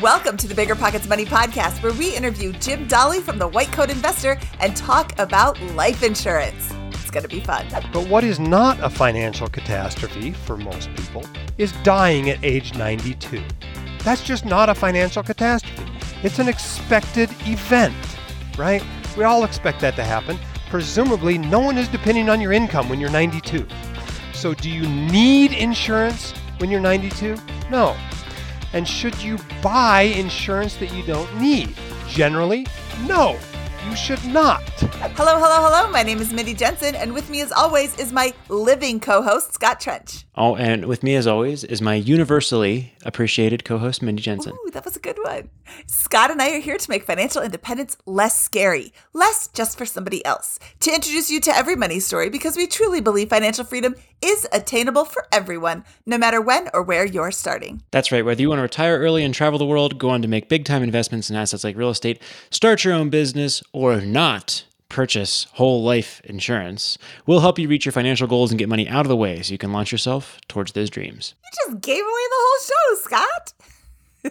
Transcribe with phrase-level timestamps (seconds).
[0.00, 3.70] Welcome to the Bigger Pockets Money Podcast, where we interview Jim Dahle from the White
[3.70, 6.72] Coat Investor and talk about life insurance.
[6.92, 7.66] It's going to be fun.
[7.92, 11.26] But what is not a financial catastrophe for most people
[11.58, 13.42] is dying at age 92.
[14.02, 15.92] That's just not a financial catastrophe.
[16.22, 17.94] It's an expected event,
[18.56, 18.82] right?
[19.18, 20.38] We all expect that to happen.
[20.70, 23.66] Presumably, no one is depending on your income when you're 92.
[24.32, 27.36] So, do you need insurance when you're 92?
[27.70, 27.94] No.
[28.72, 31.74] And should you buy insurance that you don't need?
[32.08, 32.66] Generally,
[33.06, 33.38] no.
[33.88, 34.62] You should not.
[34.80, 35.90] Hello, hello, hello.
[35.90, 39.54] My name is Mindy Jensen, and with me, as always, is my living co host,
[39.54, 40.26] Scott Trench.
[40.36, 44.52] Oh, and with me, as always, is my universally appreciated co host, Mindy Jensen.
[44.52, 45.50] Ooh, that was a good one.
[45.86, 50.24] Scott and I are here to make financial independence less scary, less just for somebody
[50.24, 54.46] else, to introduce you to every money story because we truly believe financial freedom is
[54.52, 57.82] attainable for everyone, no matter when or where you're starting.
[57.90, 58.24] That's right.
[58.24, 60.64] Whether you want to retire early and travel the world, go on to make big
[60.64, 62.20] time investments in assets like real estate,
[62.50, 67.92] start your own business, or not purchase whole life insurance, we'll help you reach your
[67.92, 70.72] financial goals and get money out of the way so you can launch yourself towards
[70.72, 71.34] those dreams.
[71.42, 73.24] You just gave away the whole show,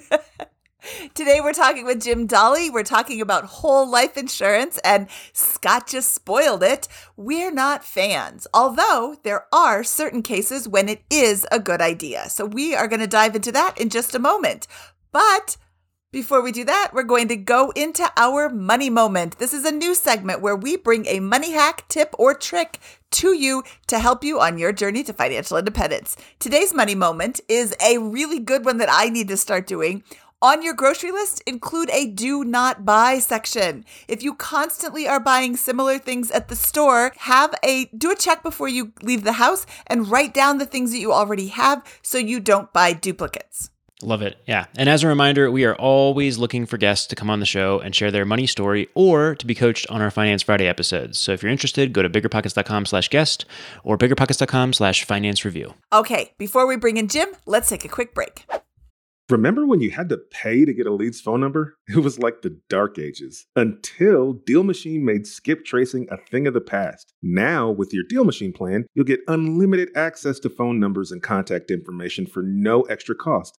[0.03, 0.19] Scott.
[1.13, 2.71] Today we're talking with Jim Dahle.
[2.71, 6.87] We're talking about whole life insurance, and Scott just spoiled it.
[7.17, 12.30] We're not fans, although there are certain cases when it is a good idea.
[12.30, 14.67] So we are going to dive into that in just a moment.
[15.11, 15.57] But
[16.11, 19.38] before we do that, we're going to go into our money moment.
[19.38, 22.79] This is a new segment where we bring a money hack, tip, or trick
[23.11, 26.17] to you to help you on your journey to financial independence.
[26.39, 30.03] Today's money moment is a really good one that I need to start doing.
[30.41, 33.85] On your grocery list, include a do not buy section.
[34.07, 38.41] If you constantly are buying similar things at the store, have a do a check
[38.41, 42.17] before you leave the house and write down the things that you already have so
[42.17, 43.69] you don't buy duplicates.
[44.02, 44.42] Love it.
[44.47, 44.66] Yeah.
[44.78, 47.80] And as a reminder, we are always looking for guests to come on the show
[47.80, 51.19] and share their money story or to be coached on our Finance Friday episodes.
[51.19, 53.45] So if you're interested, go to biggerpockets.com slash guest
[53.83, 55.73] or biggerpockets.com slash finance review.
[55.92, 58.45] Okay, before we bring in Jim, let's take a quick break.
[59.30, 61.76] Remember when you had to pay to get a lead's phone number?
[61.89, 66.54] It was like the dark ages until Deal Machine made skip tracing a thing of
[66.54, 67.14] the past.
[67.21, 71.70] Now, with your Deal Machine plan, you'll get unlimited access to phone numbers and contact
[71.70, 73.60] information for no extra cost.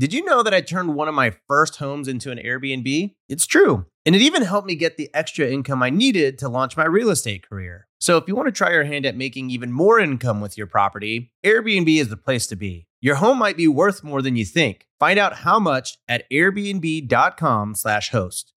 [0.00, 3.16] Did you know that I turned one of my first homes into an Airbnb?
[3.28, 3.86] It's true.
[4.06, 7.10] And it even helped me get the extra income I needed to launch my real
[7.10, 7.88] estate career.
[7.98, 10.68] So if you want to try your hand at making even more income with your
[10.68, 12.86] property, Airbnb is the place to be.
[13.00, 14.86] Your home might be worth more than you think.
[15.00, 18.52] Find out how much at airbnb.com/host.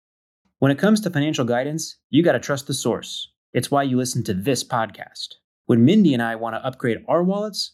[0.59, 3.31] When it comes to financial guidance, you got to trust the source.
[3.51, 5.37] It's why you listen to this podcast.
[5.65, 7.73] When Mindy and I want to upgrade our wallets,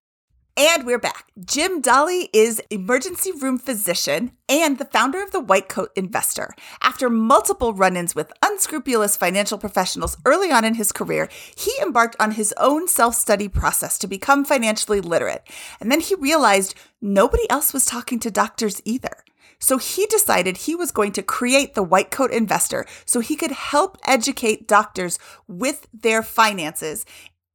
[0.57, 1.31] And we're back.
[1.45, 6.53] Jim Dahle is emergency room physician and the founder of the White Coat Investor.
[6.81, 12.31] After multiple run-ins with unscrupulous financial professionals early on in his career, he embarked on
[12.31, 15.47] his own self-study process to become financially literate.
[15.79, 19.23] And then he realized nobody else was talking to doctors either.
[19.57, 23.51] So he decided he was going to create the White Coat Investor so he could
[23.51, 27.05] help educate doctors with their finances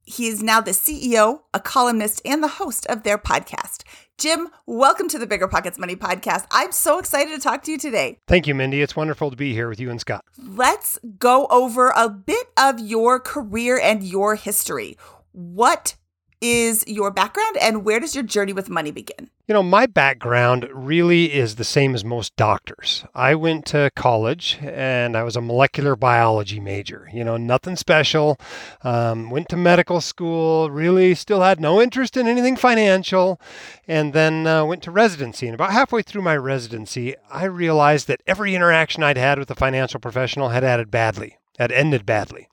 [0.07, 3.83] he is now the CEO, a columnist, and the host of their podcast.
[4.17, 6.47] Jim, welcome to the Bigger Pockets Money podcast.
[6.53, 8.21] I'm so excited to talk to you today.
[8.29, 8.81] Thank you, Mindy.
[8.81, 10.25] It's wonderful to be here with you and Scott.
[10.39, 14.97] Let's go over a bit of your career and your history.
[15.33, 15.97] What
[16.41, 19.29] is your background and where does your journey with money begin?
[19.49, 23.05] You know, my background really is the same as most doctors.
[23.15, 27.09] I went to college and I was a molecular biology major.
[27.13, 28.41] You know, nothing special.
[28.83, 33.41] Um, went to medical school, really still had no interest in anything financial,
[33.87, 35.47] and then uh, went to residency.
[35.47, 39.55] And about halfway through my residency, I realized that every interaction I'd had with a
[39.55, 42.49] financial professional had added badly, had ended badly.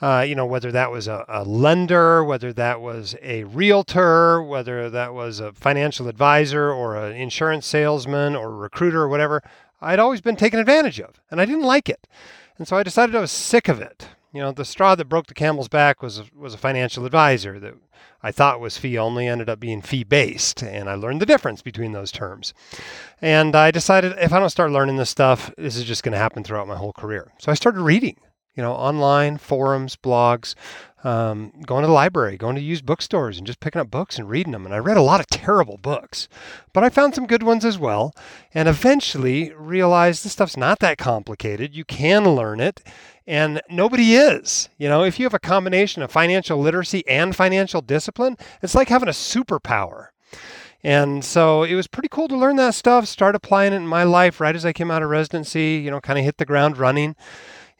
[0.00, 4.90] Uh, you know, whether that was a, a, lender, whether that was a realtor, whether
[4.90, 9.42] that was a financial advisor or an insurance salesman or recruiter or whatever,
[9.80, 12.06] I'd always been taken advantage of, and I didn't like it.
[12.58, 14.08] And so I decided I was sick of it.
[14.32, 17.74] You know, the straw that broke the camel's back was was a financial advisor that
[18.22, 21.62] I thought was fee only, ended up being fee based, and I learned the difference
[21.62, 22.52] between those terms.
[23.22, 26.18] And I decided if I don't start learning this stuff, this is just going to
[26.18, 27.32] happen throughout my whole career.
[27.38, 28.16] So I started reading
[28.56, 30.54] you know, online forums, blogs,
[31.04, 34.28] um, going to the library, going to used bookstores, and just picking up books and
[34.28, 34.64] reading them.
[34.64, 36.26] And I read a lot of terrible books,
[36.72, 38.12] but I found some good ones as well.
[38.52, 41.76] And eventually realized this stuff's not that complicated.
[41.76, 42.82] You can learn it,
[43.24, 44.68] and nobody is.
[44.78, 48.88] You know, if you have a combination of financial literacy and financial discipline, it's like
[48.88, 50.08] having a superpower.
[50.82, 54.04] And so it was pretty cool to learn that stuff, start applying it in my
[54.04, 56.78] life right as I came out of residency, you know, kind of hit the ground
[56.78, 57.16] running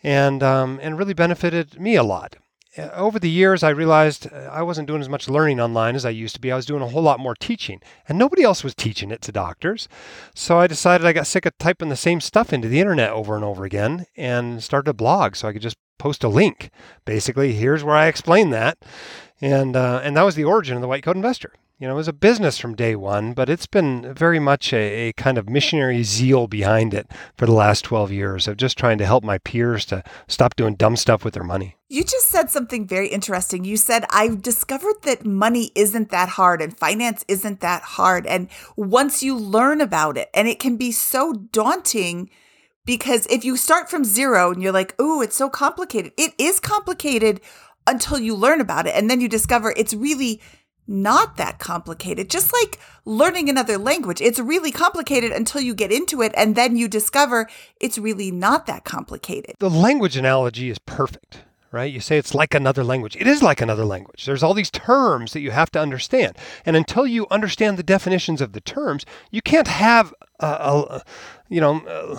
[0.02, 2.36] and um, and really benefited me a lot.
[2.76, 6.04] Uh, over the years, I realized uh, I wasn't doing as much learning online as
[6.04, 6.52] I used to be.
[6.52, 9.32] I was doing a whole lot more teaching, and nobody else was teaching it to
[9.32, 9.88] doctors.
[10.34, 13.34] So I decided I got sick of typing the same stuff into the internet over
[13.34, 16.70] and over again and started a blog so I could just post a link.
[17.04, 18.78] Basically, here's where I explain that.
[19.40, 21.52] And, uh, and that was the origin of the White Coat Investor.
[21.78, 25.08] You know, it was a business from day one, but it's been very much a,
[25.08, 28.96] a, kind of missionary zeal behind it for the last 12 years of just trying
[28.96, 31.76] to help my peers to stop doing dumb stuff with their money.
[31.90, 33.66] You just said something very interesting.
[33.66, 38.26] You said, I've discovered that money isn't that hard and finance isn't that hard.
[38.26, 42.30] And once you learn about it, and it can be so daunting
[42.86, 46.58] because if you start from zero and you're like, oh, it's so complicated, it is
[46.58, 47.42] complicated
[47.86, 48.94] until you learn about it.
[48.94, 50.40] And then you discover it's really
[50.86, 52.30] not that complicated.
[52.30, 56.76] Just like learning another language, it's really complicated until you get into it and then
[56.76, 57.48] you discover
[57.80, 59.56] it's really not that complicated.
[59.58, 61.42] The language analogy is perfect.
[61.72, 61.92] Right?
[61.92, 63.16] You say it's like another language.
[63.16, 64.24] It is like another language.
[64.24, 66.38] There's all these terms that you have to understand.
[66.64, 71.02] And until you understand the definitions of the terms, you can't have a, a
[71.50, 72.18] you know,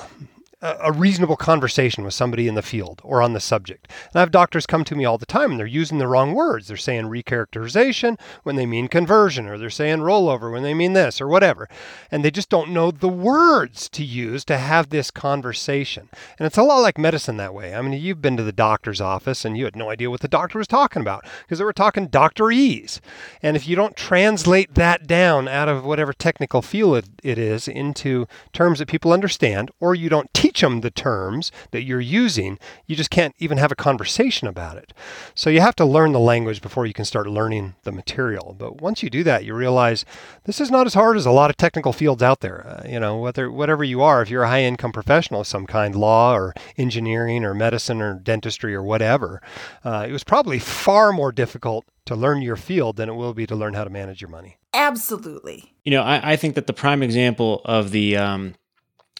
[0.61, 3.87] a reasonable conversation with somebody in the field or on the subject.
[4.05, 6.33] And I have doctors come to me all the time and they're using the wrong
[6.33, 6.67] words.
[6.67, 11.21] They're saying recharacterization when they mean conversion, or they're saying rollover when they mean this,
[11.21, 11.69] or whatever.
[12.09, 16.09] And they just don't know the words to use to have this conversation.
[16.39, 17.75] And it's a lot like medicine that way.
[17.75, 20.27] I mean, you've been to the doctor's office and you had no idea what the
[20.27, 22.99] doctor was talking about because they were talking doctorese.
[23.43, 28.27] And if you don't translate that down out of whatever technical field it is into
[28.53, 32.57] terms that people understand, or you don't teach teach them the terms that you're using.
[32.85, 34.93] You just can't even have a conversation about it.
[35.35, 38.55] So you have to learn the language before you can start learning the material.
[38.57, 40.05] But once you do that, you realize
[40.45, 42.65] this is not as hard as a lot of technical fields out there.
[42.65, 45.65] Uh, you know, whether whatever you are, if you're a high income professional of some
[45.67, 49.41] kind, law or engineering or medicine or dentistry or whatever,
[49.83, 53.45] uh, it was probably far more difficult to learn your field than it will be
[53.45, 54.57] to learn how to manage your money.
[54.73, 55.73] Absolutely.
[55.83, 58.55] You know, I, I think that the prime example of the um,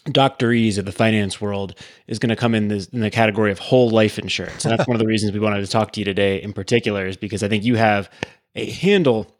[0.08, 1.74] doctorese of the finance world
[2.06, 4.64] is going to come in, this, in the category of whole life insurance.
[4.64, 7.06] And that's one of the reasons we wanted to talk to you today in particular
[7.06, 8.10] is because I think you have
[8.54, 9.38] a handle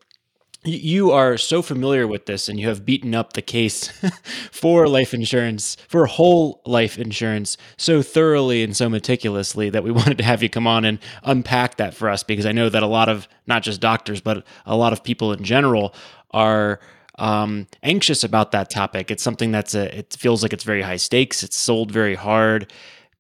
[0.65, 3.89] you are so familiar with this and you have beaten up the case
[4.51, 10.19] for life insurance, for whole life insurance, so thoroughly and so meticulously that we wanted
[10.19, 12.87] to have you come on and unpack that for us because I know that a
[12.87, 15.95] lot of not just doctors, but a lot of people in general
[16.33, 16.81] are
[17.19, 19.11] um, anxious about that topic.
[19.11, 21.43] It's something that's a, it feels like it's very high stakes.
[21.43, 22.73] It's sold very hard.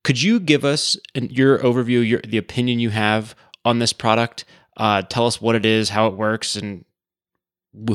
[0.05, 4.45] Could you give us your overview, your the opinion you have on this product?
[4.77, 6.85] Uh, tell us what it is, how it works, and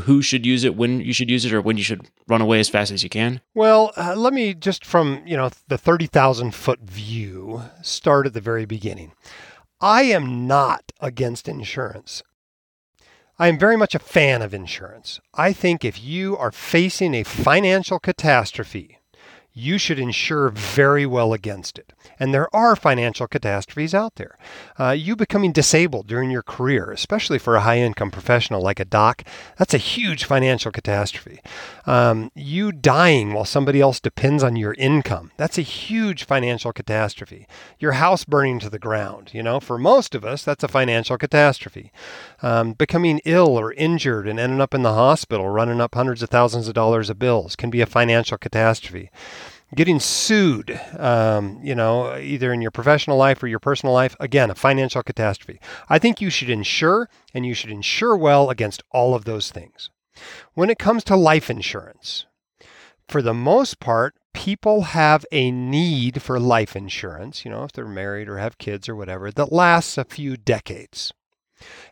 [0.04, 2.60] who should use it, when you should use it, or when you should run away
[2.60, 3.42] as fast as you can?
[3.56, 8.34] Well, uh, let me just from you know the thirty thousand foot view start at
[8.34, 9.14] the very beginning.
[9.80, 12.22] I am not against insurance.
[13.40, 15.20] I am very much a fan of insurance.
[15.34, 19.00] I think if you are facing a financial catastrophe,
[19.54, 21.94] you should insure very well against it.
[22.20, 24.38] And there are financial catastrophes out there.
[24.80, 28.86] Uh, you becoming disabled during your career, especially for a high income professional like a
[28.86, 29.24] doc,
[29.58, 31.40] that's a huge financial catastrophe.
[31.86, 37.48] Um, you dying while somebody else depends on your income, that's a huge financial catastrophe.
[37.80, 41.18] Your house burning to the ground, you know, for most of us, that's a financial
[41.18, 41.92] catastrophe.
[42.42, 46.30] Um, becoming ill or injured and ending up in the hospital, running up hundreds of
[46.30, 49.12] thousands of dollars of bills can be a financial catastrophe
[49.74, 54.50] getting sued, um, you know, either in your professional life or your personal life, again,
[54.50, 55.60] a financial catastrophe.
[55.89, 59.89] I think you should insure and you should insure well against all of those things.
[60.53, 62.25] When it comes to life insurance,
[63.08, 67.86] for the most part, people have a need for life insurance, you know, if they're
[67.86, 71.13] married or have kids or whatever, that lasts a few decades.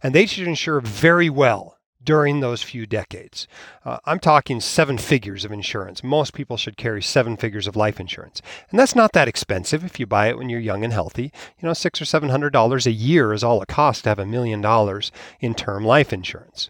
[0.04, 3.48] And they should insure very well during those few decades.
[3.86, 6.04] Uh, I'm talking seven figures of insurance.
[6.04, 8.42] Most people should carry seven figures of life insurance.
[8.70, 11.32] And that's not that expensive if you buy it when you're young and healthy.
[11.60, 14.20] You know, six or seven hundred dollars a year is all it costs to have
[14.20, 16.70] a million dollars in term life insurance.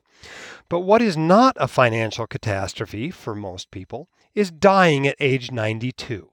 [0.70, 6.30] But what is not a financial catastrophe for most people is dying at age 92.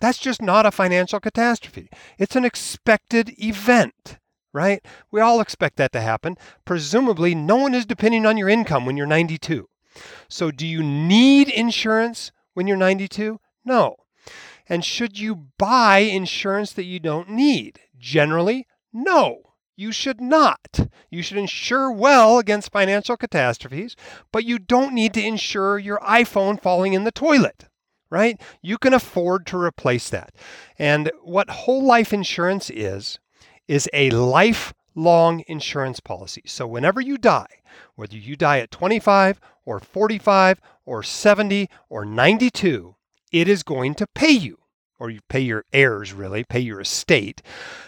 [0.00, 1.90] That's just not a financial catastrophe.
[2.16, 4.18] It's an expected event
[4.52, 4.84] right?
[5.10, 6.36] We all expect that to happen.
[6.64, 9.68] Presumably, no one is depending on your income when you're 92.
[10.28, 13.40] So, do you need insurance when you're 92?
[13.64, 13.96] No.
[14.68, 17.80] And should you buy insurance that you don't need?
[17.98, 19.42] Generally, no.
[19.76, 20.88] You should not.
[21.10, 23.96] You should insure well against financial catastrophes,
[24.30, 27.64] but you don't need to insure your iPhone falling in the toilet,
[28.10, 28.38] right?
[28.60, 30.34] You can afford to replace that.
[30.78, 33.18] And what whole life insurance is,
[33.70, 36.42] is a lifelong insurance policy.
[36.44, 37.62] So whenever you die,
[37.94, 42.96] whether you die at 25 or 45 or 70 or 92,
[43.30, 44.58] it is going to pay you,
[44.98, 47.42] or you pay your heirs, really, pay your estate,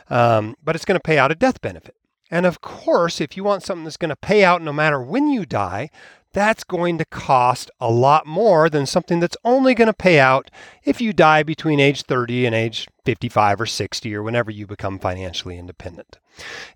[0.08, 1.96] um, but it's going to pay out a death benefit.
[2.30, 5.26] And of course, if you want something that's going to pay out no matter when
[5.32, 5.90] you die,
[6.32, 10.48] that's going to cost a lot more than something that's only going to pay out
[10.84, 14.98] if you die between age 30 and age 55 or 60 or whenever you become
[14.98, 16.18] financially independent.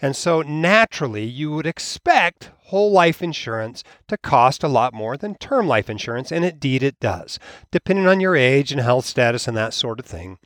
[0.01, 5.37] And so naturally, you would expect whole life insurance to cost a lot more than
[5.37, 7.39] term life insurance, and indeed it does,
[7.71, 10.39] depending on your age and health status and that sort of thing.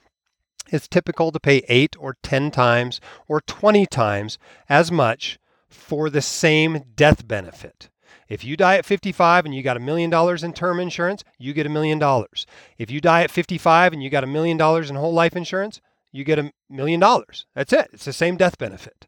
[0.68, 6.22] It's typical to pay 8 or 10 times or 20 times as much for the
[6.22, 7.89] same death benefit.
[8.30, 11.52] If you die at 55 and you got a million dollars in term insurance, you
[11.52, 12.46] get a million dollars.
[12.78, 15.80] If you die at 55 and you got a million dollars in whole life insurance,
[16.12, 17.46] you get a million dollars.
[17.54, 17.90] That's it.
[17.92, 19.06] It's the same death benefit.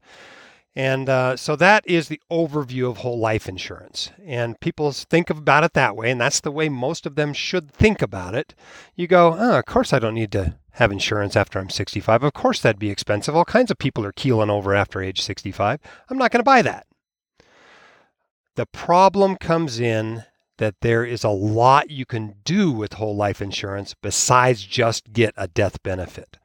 [0.75, 4.11] And uh, so that is the overview of whole life insurance.
[4.25, 7.71] And people think about it that way, and that's the way most of them should
[7.71, 8.55] think about it.
[8.97, 12.23] You go, oh, of course I don't need to have insurance after I'm 65.
[12.23, 13.37] Of course that'd be expensive.
[13.37, 15.79] All kinds of people are keeling over after age 65.
[16.09, 16.87] I'm not going to buy that.
[18.55, 20.25] The problem comes in
[20.59, 25.35] that there is a lot you can do with whole life insurance besides just get
[25.37, 26.37] a death benefit.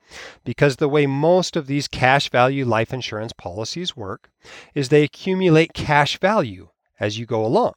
[0.45, 4.29] Because the way most of these cash value life insurance policies work
[4.73, 7.73] is they accumulate cash value as you go along.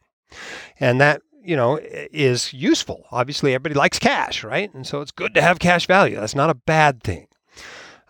[0.78, 3.06] And that you know is useful.
[3.10, 4.72] Obviously everybody likes cash, right?
[4.72, 6.20] And so it's good to have cash value.
[6.20, 7.26] That's not a bad thing.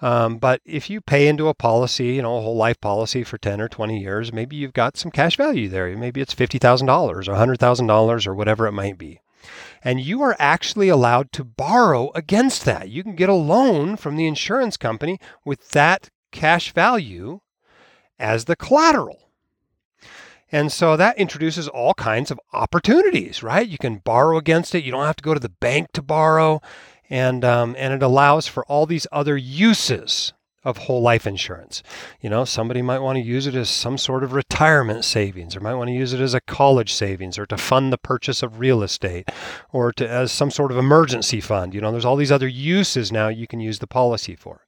[0.02, 3.36] Um, but if you pay into a policy, you know, a whole life policy for
[3.36, 5.94] 10 or 20 years, maybe you've got some cash value there.
[5.96, 9.20] Maybe it's $50,000 or $100,000 or whatever it might be.
[9.82, 12.88] And you are actually allowed to borrow against that.
[12.88, 17.40] You can get a loan from the insurance company with that cash value
[18.18, 19.30] as the collateral.
[20.52, 23.68] And so that introduces all kinds of opportunities, right?
[23.68, 24.84] You can borrow against it.
[24.84, 26.60] You don't have to go to the bank to borrow
[27.10, 31.82] and um, and it allows for all these other uses of whole life insurance.
[32.20, 35.60] You know, somebody might want to use it as some sort of retirement savings, or
[35.60, 38.60] might want to use it as a college savings, or to fund the purchase of
[38.60, 39.28] real estate,
[39.72, 41.74] or to as some sort of emergency fund.
[41.74, 44.66] You know, there's all these other uses now you can use the policy for.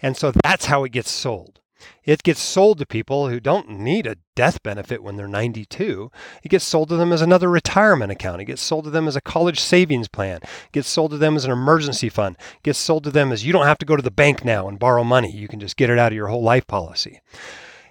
[0.00, 1.60] And so that's how it gets sold.
[2.04, 6.10] It gets sold to people who don't need a death benefit when they're 92.
[6.42, 8.40] It gets sold to them as another retirement account.
[8.40, 10.40] It gets sold to them as a college savings plan.
[10.42, 12.36] It gets sold to them as an emergency fund.
[12.56, 14.68] It gets sold to them as you don't have to go to the bank now
[14.68, 15.30] and borrow money.
[15.30, 17.20] You can just get it out of your whole life policy.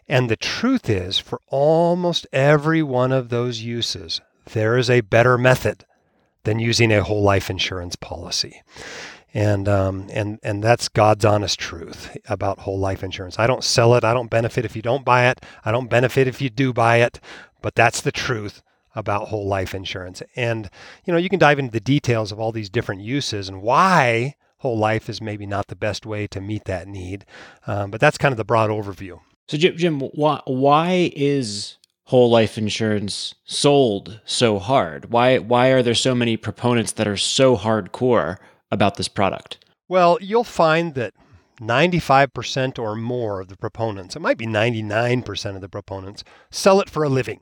[0.07, 4.21] And the truth is, for almost every one of those uses,
[4.53, 5.85] there is a better method
[6.43, 8.61] than using a whole life insurance policy
[9.33, 13.37] and um, and and that's God's honest truth about whole life insurance.
[13.37, 14.03] I don't sell it.
[14.03, 15.41] I don't benefit if you don't buy it.
[15.63, 17.19] I don't benefit if you do buy it.
[17.61, 18.61] But that's the truth
[18.95, 20.21] about whole life insurance.
[20.35, 20.69] And,
[21.05, 24.35] you know, you can dive into the details of all these different uses and why
[24.57, 27.25] whole life is maybe not the best way to meet that need.
[27.67, 29.19] Um, but that's kind of the broad overview.
[29.47, 35.11] So, Jim, Jim why, why is whole life insurance sold so hard?
[35.11, 38.37] Why, why are there so many proponents that are so hardcore
[38.71, 39.63] about this product?
[39.87, 41.13] Well, you'll find that
[41.59, 46.89] 95% or more of the proponents, it might be 99% of the proponents, sell it
[46.89, 47.41] for a living.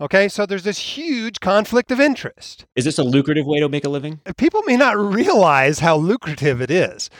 [0.00, 2.66] Okay, so there's this huge conflict of interest.
[2.76, 4.20] Is this a lucrative way to make a living?
[4.24, 7.10] Uh, people may not realize how lucrative it is.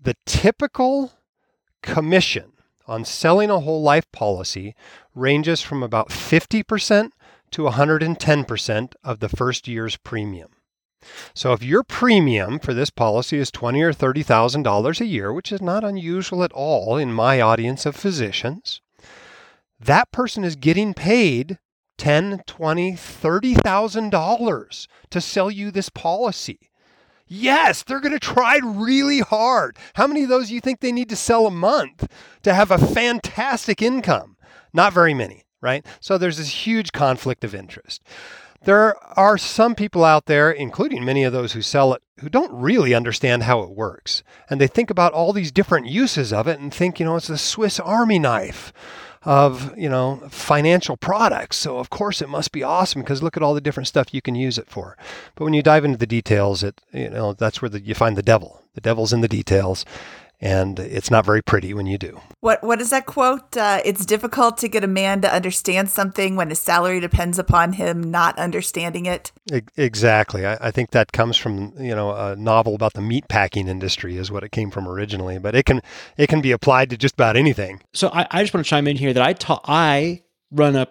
[0.00, 1.12] The typical
[1.82, 2.52] commission
[2.86, 4.74] on selling a whole life policy
[5.14, 7.10] ranges from about 50%
[7.50, 10.50] to 110% of the first year's premium.
[11.34, 15.32] So if your premium for this policy is twenty or thirty thousand dollars a year,
[15.32, 18.80] which is not unusual at all in my audience of physicians,
[19.80, 21.58] that person is getting paid
[21.96, 26.70] ten, twenty, thirty thousand dollars to sell you this policy.
[27.26, 29.76] Yes, they're going to try really hard.
[29.94, 32.10] How many of those do you think they need to sell a month
[32.42, 34.36] to have a fantastic income?
[34.72, 35.84] Not very many, right?
[36.00, 38.02] So there's this huge conflict of interest.
[38.64, 42.52] There are some people out there, including many of those who sell it, who don't
[42.52, 44.22] really understand how it works.
[44.50, 47.28] And they think about all these different uses of it and think, you know, it's
[47.28, 48.72] the Swiss Army knife
[49.22, 51.56] of you know financial products.
[51.56, 54.22] So of course it must be awesome because look at all the different stuff you
[54.22, 54.96] can use it for.
[55.34, 58.16] But when you dive into the details it you know that's where the, you find
[58.16, 58.62] the devil.
[58.74, 59.84] The devil's in the details
[60.40, 62.20] and it's not very pretty when you do.
[62.40, 63.56] What what is that quote?
[63.56, 67.72] Uh, it's difficult to get a man to understand something when his salary depends upon
[67.72, 69.32] him not understanding it.
[69.76, 70.46] Exactly.
[70.46, 74.16] I, I, think that comes from you know a novel about the meat packing industry
[74.16, 75.80] is what it came from originally, but it can
[76.16, 77.80] it can be applied to just about anything.
[77.92, 80.88] So I, I just want to chime in here that I ta- I run a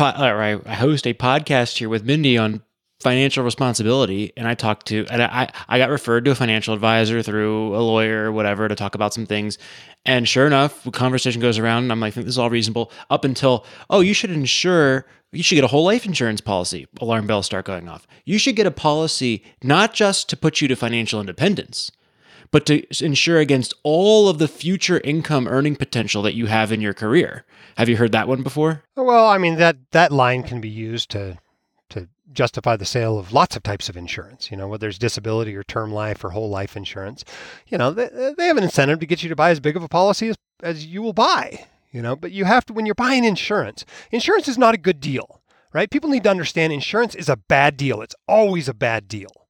[0.00, 2.62] or I host a podcast here with Mindy on
[3.00, 7.22] financial responsibility and I talked to and I I got referred to a financial advisor
[7.22, 9.58] through a lawyer or whatever to talk about some things.
[10.04, 12.90] And sure enough conversation goes around and I'm like this is all reasonable.
[13.10, 16.88] Up until oh you should insure you should get a whole life insurance policy.
[17.00, 18.06] Alarm bells start going off.
[18.24, 21.92] You should get a policy not just to put you to financial independence
[22.50, 26.80] but to insure against all of the future income earning potential that you have in
[26.80, 27.44] your career.
[27.76, 28.82] Have you heard that one before?
[28.96, 31.38] Well i mean that that line can be used to
[32.32, 35.62] justify the sale of lots of types of insurance, you know, whether it's disability or
[35.62, 37.24] term life or whole life insurance.
[37.66, 39.82] You know, they, they have an incentive to get you to buy as big of
[39.82, 42.94] a policy as, as you will buy, you know, but you have to, when you're
[42.94, 45.40] buying insurance, insurance is not a good deal,
[45.72, 45.90] right?
[45.90, 48.02] People need to understand insurance is a bad deal.
[48.02, 49.48] It's always a bad deal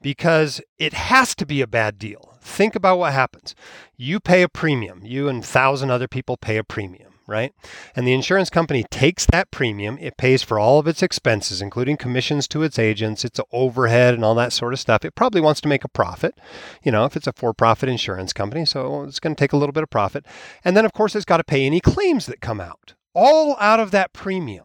[0.00, 2.36] because it has to be a bad deal.
[2.40, 3.54] Think about what happens.
[3.96, 7.52] You pay a premium, you and thousand other people pay a premium right?
[7.94, 11.98] And the insurance company takes that premium, it pays for all of its expenses, including
[11.98, 15.04] commissions to its agents, its overhead, and all that sort of stuff.
[15.04, 16.40] It probably wants to make a profit,
[16.82, 18.64] you know, if it's a for profit insurance company.
[18.64, 20.26] So it's going to take a little bit of profit.
[20.64, 23.78] And then, of course, it's got to pay any claims that come out, all out
[23.78, 24.64] of that premium.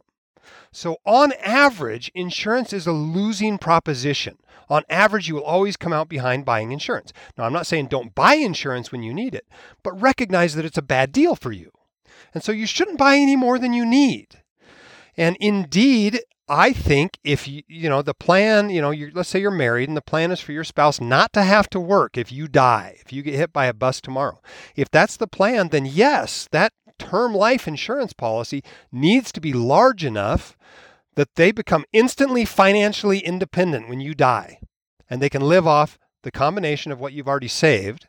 [0.71, 4.38] So, on average, insurance is a losing proposition.
[4.69, 7.13] On average, you will always come out behind buying insurance.
[7.38, 9.45] Now, I'm not saying don't buy insurance when you need it,
[9.84, 11.71] but recognize that it's a bad deal for you.
[12.34, 14.42] And so you shouldn't buy any more than you need.
[15.16, 19.40] And indeed, I think if you, you know, the plan, you know, you let's say
[19.40, 22.32] you're married and the plan is for your spouse not to have to work if
[22.32, 24.42] you die, if you get hit by a bus tomorrow.
[24.76, 30.04] If that's the plan, then yes, that term life insurance policy needs to be large
[30.04, 30.58] enough
[31.16, 34.60] that they become instantly financially independent when you die
[35.10, 38.08] and they can live off the combination of what you've already saved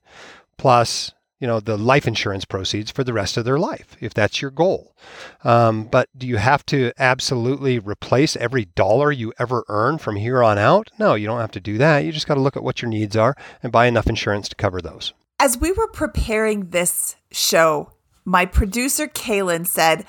[0.56, 1.12] plus
[1.44, 4.50] you know the life insurance proceeds for the rest of their life if that's your
[4.50, 4.96] goal.
[5.42, 10.42] Um, but do you have to absolutely replace every dollar you ever earn from here
[10.42, 10.88] on out?
[10.98, 11.98] No you don't have to do that.
[11.98, 14.56] You just got to look at what your needs are and buy enough insurance to
[14.56, 15.12] cover those.
[15.38, 17.92] As we were preparing this show
[18.24, 20.06] my producer Kailyn said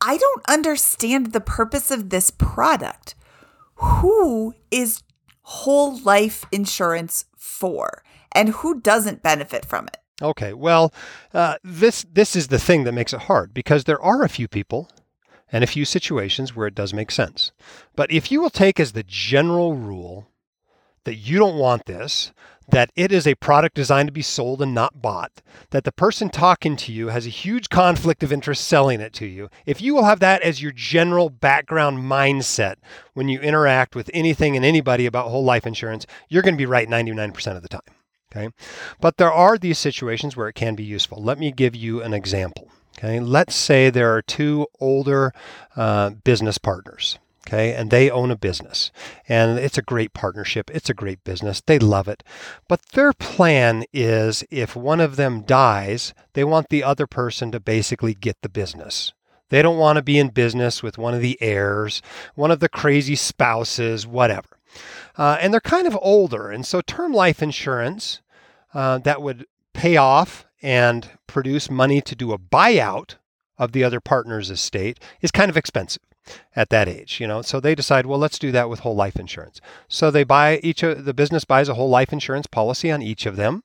[0.00, 3.14] i don't understand the purpose of this product.
[3.74, 5.02] Who is
[5.42, 8.02] whole life insurance for?
[8.32, 10.92] And who doesn't benefit from it Okay, well,
[11.32, 14.48] uh, this this is the thing that makes it hard because there are a few
[14.48, 14.90] people
[15.52, 17.52] and a few situations where it does make sense.
[17.94, 20.28] But if you will take as the general rule
[21.04, 22.32] that you don't want this,
[22.70, 26.28] that it is a product designed to be sold and not bought, that the person
[26.28, 29.94] talking to you has a huge conflict of interest selling it to you, if you
[29.94, 32.74] will have that as your general background mindset
[33.14, 36.66] when you interact with anything and anybody about whole life insurance, you're going to be
[36.66, 37.80] right 99% of the time.
[38.30, 38.50] Okay.
[39.00, 41.22] But there are these situations where it can be useful.
[41.22, 42.70] Let me give you an example.
[42.98, 43.20] Okay.
[43.20, 45.32] Let's say there are two older
[45.76, 47.18] uh, business partners.
[47.46, 47.72] Okay.
[47.72, 48.90] And they own a business
[49.26, 50.70] and it's a great partnership.
[50.70, 51.62] It's a great business.
[51.64, 52.22] They love it.
[52.68, 57.60] But their plan is if one of them dies, they want the other person to
[57.60, 59.14] basically get the business.
[59.48, 62.02] They don't want to be in business with one of the heirs,
[62.34, 64.58] one of the crazy spouses, whatever.
[65.18, 66.48] Uh, and they're kind of older.
[66.48, 68.20] And so term life insurance
[68.72, 73.16] uh, that would pay off and produce money to do a buyout
[73.58, 76.02] of the other partner's estate is kind of expensive
[76.54, 77.42] at that age, you know.
[77.42, 79.60] So they decide, well, let's do that with whole life insurance.
[79.88, 83.26] So they buy each of the business buys a whole life insurance policy on each
[83.26, 83.62] of them,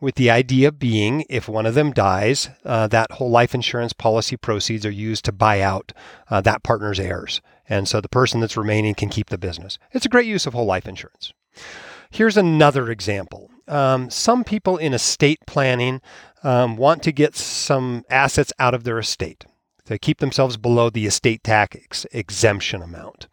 [0.00, 4.36] with the idea being if one of them dies, uh, that whole life insurance policy
[4.36, 5.92] proceeds are used to buy out
[6.30, 9.78] uh, that partner's heirs, and so the person that's remaining can keep the business.
[9.92, 11.32] It's a great use of whole life insurance.
[12.10, 13.50] Here's another example.
[13.68, 16.00] Um, some people in estate planning
[16.42, 19.44] um, want to get some assets out of their estate
[19.86, 23.28] to keep themselves below the estate tax exemption amount.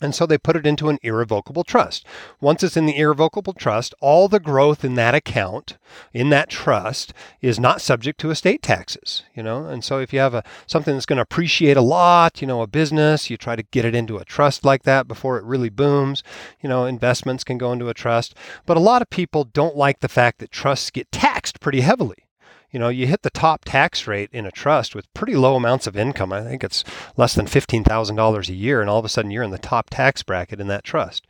[0.00, 2.06] And so they put it into an irrevocable trust.
[2.40, 5.76] Once it's in the irrevocable trust, all the growth in that account,
[6.12, 9.24] in that trust, is not subject to estate taxes.
[9.34, 12.40] You know, and so if you have a something that's going to appreciate a lot,
[12.40, 15.38] you know, a business, you try to get it into a trust like that before
[15.38, 16.22] it really booms.
[16.62, 18.34] You know, investments can go into a trust,
[18.66, 22.27] but a lot of people don't like the fact that trusts get taxed pretty heavily
[22.70, 25.86] you know, you hit the top tax rate in a trust with pretty low amounts
[25.86, 26.32] of income.
[26.32, 26.84] I think it's
[27.16, 30.22] less than $15,000 a year, and all of a sudden you're in the top tax
[30.22, 31.26] bracket in that trust.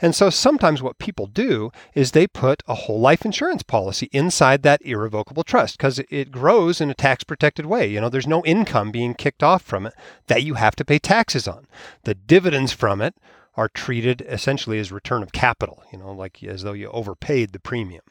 [0.00, 4.62] And so sometimes what people do is they put a whole life insurance policy inside
[4.62, 7.86] that irrevocable trust because it grows in a tax protected way.
[7.86, 9.94] You know, there's no income being kicked off from it
[10.28, 11.66] that you have to pay taxes on.
[12.04, 13.14] The dividends from it
[13.56, 17.60] are treated essentially as return of capital, you know, like as though you overpaid the
[17.60, 18.02] premium.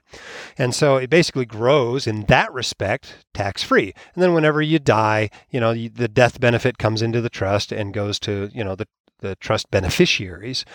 [0.58, 3.94] And so it basically grows in that respect tax free.
[4.14, 7.94] And then whenever you die, you know, the death benefit comes into the trust and
[7.94, 8.88] goes to, you know, the
[9.20, 10.66] the trust beneficiaries.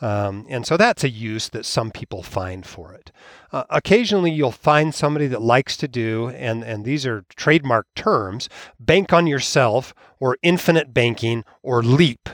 [0.00, 3.10] Um, and so that's a use that some people find for it.
[3.52, 8.48] Uh, occasionally, you'll find somebody that likes to do, and, and these are trademark terms
[8.78, 12.28] bank on yourself, or infinite banking, or leap.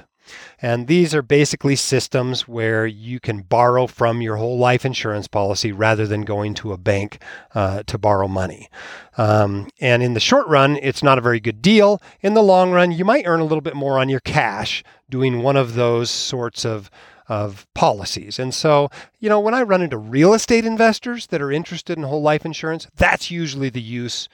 [0.65, 5.73] And these are basically systems where you can borrow from your whole life insurance policy
[5.73, 7.23] rather than going to a bank
[7.55, 8.71] uh, to borrow money.
[9.19, 12.01] Um, and in the short run, it's not a very good deal.
[12.23, 15.43] In the long run, you might earn a little bit more on your cash doing
[15.43, 16.91] one of those sorts of
[17.29, 18.39] of policies.
[18.39, 22.05] And so, you know, when I run into real estate investors that are interested in
[22.05, 24.31] whole life insurance, that's usually the use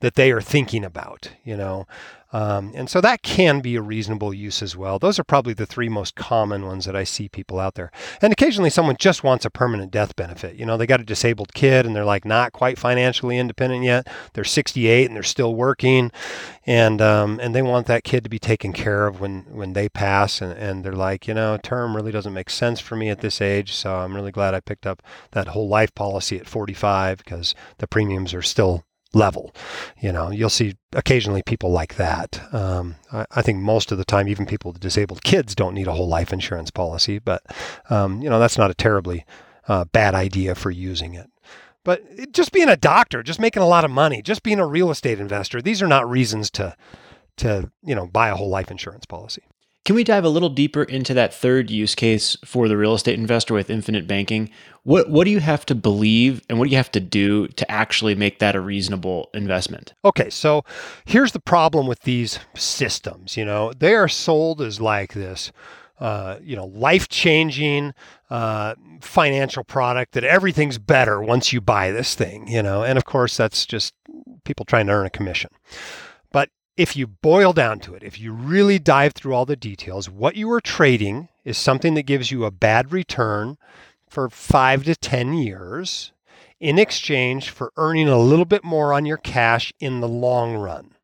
[0.00, 1.86] that they are thinking about, you know.
[2.32, 4.98] Um, and so that can be a reasonable use as well.
[4.98, 7.90] Those are probably the three most common ones that I see people out there.
[8.20, 10.56] And occasionally someone just wants a permanent death benefit.
[10.56, 14.06] You know, they got a disabled kid and they're like not quite financially independent yet.
[14.34, 16.10] They're 68 and they're still working,
[16.66, 19.88] and um, and they want that kid to be taken care of when when they
[19.88, 20.42] pass.
[20.42, 23.40] And, and they're like, you know, term really doesn't make sense for me at this
[23.40, 23.72] age.
[23.72, 27.86] So I'm really glad I picked up that whole life policy at 45 because the
[27.86, 29.54] premiums are still level.
[30.00, 32.40] You know, you'll see occasionally people like that.
[32.52, 35.86] Um, I, I, think most of the time, even people with disabled kids don't need
[35.86, 37.42] a whole life insurance policy, but
[37.90, 39.24] um, you know that's not a terribly
[39.66, 41.30] uh, bad idea for using it.
[41.84, 44.90] But just being a doctor, just making a lot of money, just being a real
[44.90, 46.76] estate investor, these are not reasons to
[47.38, 49.42] to you know buy a whole life insurance policy.
[49.88, 53.18] Can we dive a little deeper into that third use case for the real estate
[53.18, 54.50] investor with infinite banking?
[54.82, 57.70] What what do you have to believe and what do you have to do to
[57.70, 59.94] actually make that a reasonable investment?
[60.04, 60.62] Okay, so
[61.06, 63.72] here's the problem with these systems, you know.
[63.72, 65.52] They are sold as like this
[66.00, 67.94] uh, you know, life changing
[68.28, 72.82] uh, financial product that everything's better once you buy this thing, you know.
[72.82, 73.94] And of course, that's just
[74.44, 75.50] people trying to earn a commission.
[76.78, 80.36] If you boil down to it, if you really dive through all the details, what
[80.36, 83.58] you are trading is something that gives you a bad return
[84.08, 86.12] for five to 10 years
[86.60, 90.94] in exchange for earning a little bit more on your cash in the long run.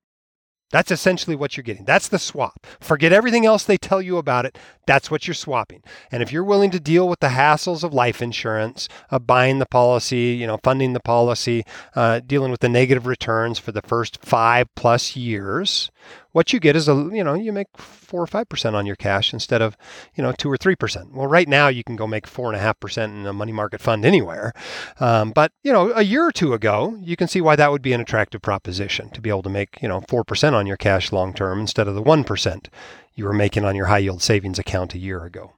[0.74, 1.84] That's essentially what you're getting.
[1.84, 2.66] That's the swap.
[2.80, 4.58] Forget everything else they tell you about it.
[4.88, 5.84] That's what you're swapping.
[6.10, 9.66] And if you're willing to deal with the hassles of life insurance, of buying the
[9.66, 14.18] policy, you know, funding the policy, uh, dealing with the negative returns for the first
[14.20, 15.92] five plus years,
[16.34, 18.96] what you get is a you know you make four or five percent on your
[18.96, 19.76] cash instead of
[20.16, 21.14] you know two or three percent.
[21.14, 23.52] Well, right now you can go make four and a half percent in a money
[23.52, 24.52] market fund anywhere,
[24.98, 27.82] um, but you know a year or two ago you can see why that would
[27.82, 30.76] be an attractive proposition to be able to make you know four percent on your
[30.76, 32.68] cash long term instead of the one percent
[33.14, 35.52] you were making on your high yield savings account a year ago.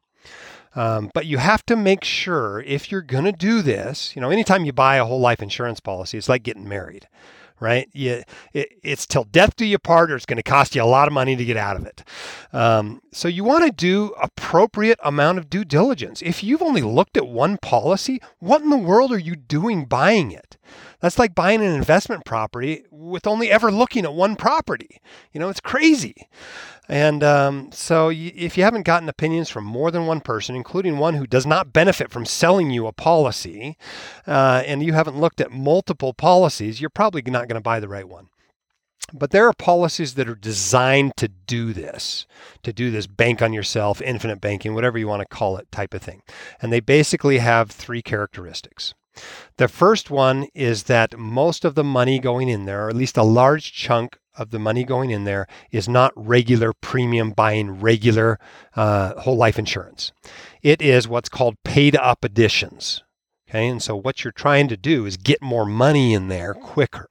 [0.74, 4.28] Um, but you have to make sure if you're going to do this, you know,
[4.28, 7.08] anytime you buy a whole life insurance policy, it's like getting married
[7.60, 7.88] right?
[7.92, 10.84] You, it, it's till death do you part, or it's going to cost you a
[10.84, 12.04] lot of money to get out of it.
[12.52, 16.22] Um, so you want to do appropriate amount of due diligence.
[16.22, 20.30] If you've only looked at one policy, what in the world are you doing buying
[20.32, 20.55] it?
[21.00, 25.00] That's like buying an investment property with only ever looking at one property.
[25.32, 26.28] You know, it's crazy.
[26.88, 30.98] And um, so, y- if you haven't gotten opinions from more than one person, including
[30.98, 33.76] one who does not benefit from selling you a policy,
[34.26, 37.88] uh, and you haven't looked at multiple policies, you're probably not going to buy the
[37.88, 38.28] right one.
[39.12, 42.26] But there are policies that are designed to do this,
[42.64, 45.94] to do this bank on yourself, infinite banking, whatever you want to call it, type
[45.94, 46.22] of thing.
[46.60, 48.94] And they basically have three characteristics.
[49.56, 53.16] The first one is that most of the money going in there, or at least
[53.16, 58.38] a large chunk of the money going in there, is not regular premium buying regular
[58.74, 60.12] uh, whole life insurance.
[60.62, 63.02] It is what's called paid up additions.
[63.48, 67.08] Okay, and so what you're trying to do is get more money in there quicker.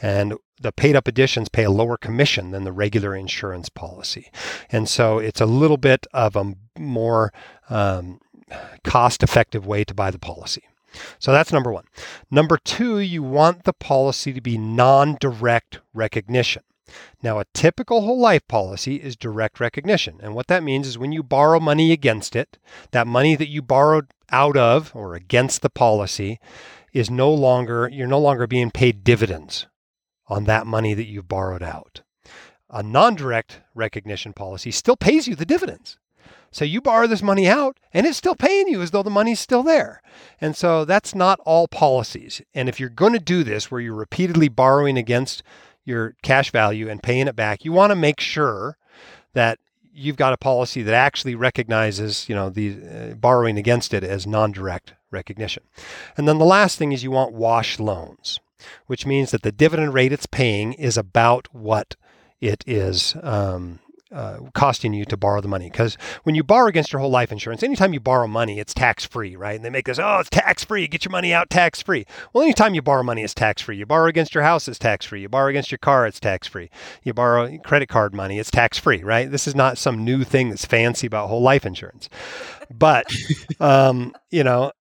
[0.00, 4.30] And the paid up additions pay a lower commission than the regular insurance policy.
[4.70, 7.32] And so it's a little bit of a more
[7.68, 8.20] um,
[8.82, 10.62] cost effective way to buy the policy.
[11.18, 11.84] So that's number one.
[12.30, 16.62] Number two, you want the policy to be non direct recognition.
[17.22, 20.18] Now, a typical whole life policy is direct recognition.
[20.22, 22.58] And what that means is when you borrow money against it,
[22.92, 26.38] that money that you borrowed out of or against the policy
[26.92, 29.66] is no longer, you're no longer being paid dividends
[30.28, 32.02] on that money that you've borrowed out.
[32.70, 35.98] A non direct recognition policy still pays you the dividends.
[36.50, 39.40] So you borrow this money out and it's still paying you as though the money's
[39.40, 40.02] still there.
[40.40, 42.40] And so that's not all policies.
[42.54, 45.42] And if you're going to do this where you're repeatedly borrowing against
[45.84, 48.76] your cash value and paying it back, you want to make sure
[49.34, 49.58] that
[49.92, 54.26] you've got a policy that actually recognizes, you know, the uh, borrowing against it as
[54.26, 55.64] non-direct recognition.
[56.16, 58.38] And then the last thing is you want wash loans,
[58.86, 61.96] which means that the dividend rate it's paying is about what
[62.40, 63.80] it is um,
[64.12, 65.70] uh, costing you to borrow the money.
[65.70, 69.04] Because when you borrow against your whole life insurance, anytime you borrow money, it's tax
[69.04, 69.56] free, right?
[69.56, 70.86] And they make this, oh, it's tax free.
[70.88, 72.06] Get your money out tax free.
[72.32, 73.76] Well, anytime you borrow money, it's tax free.
[73.76, 75.20] You borrow against your house, it's tax free.
[75.22, 76.70] You borrow against your car, it's tax free.
[77.02, 79.30] You borrow credit card money, it's tax free, right?
[79.30, 82.08] This is not some new thing that's fancy about whole life insurance.
[82.72, 83.06] But,
[83.60, 84.72] um, you know,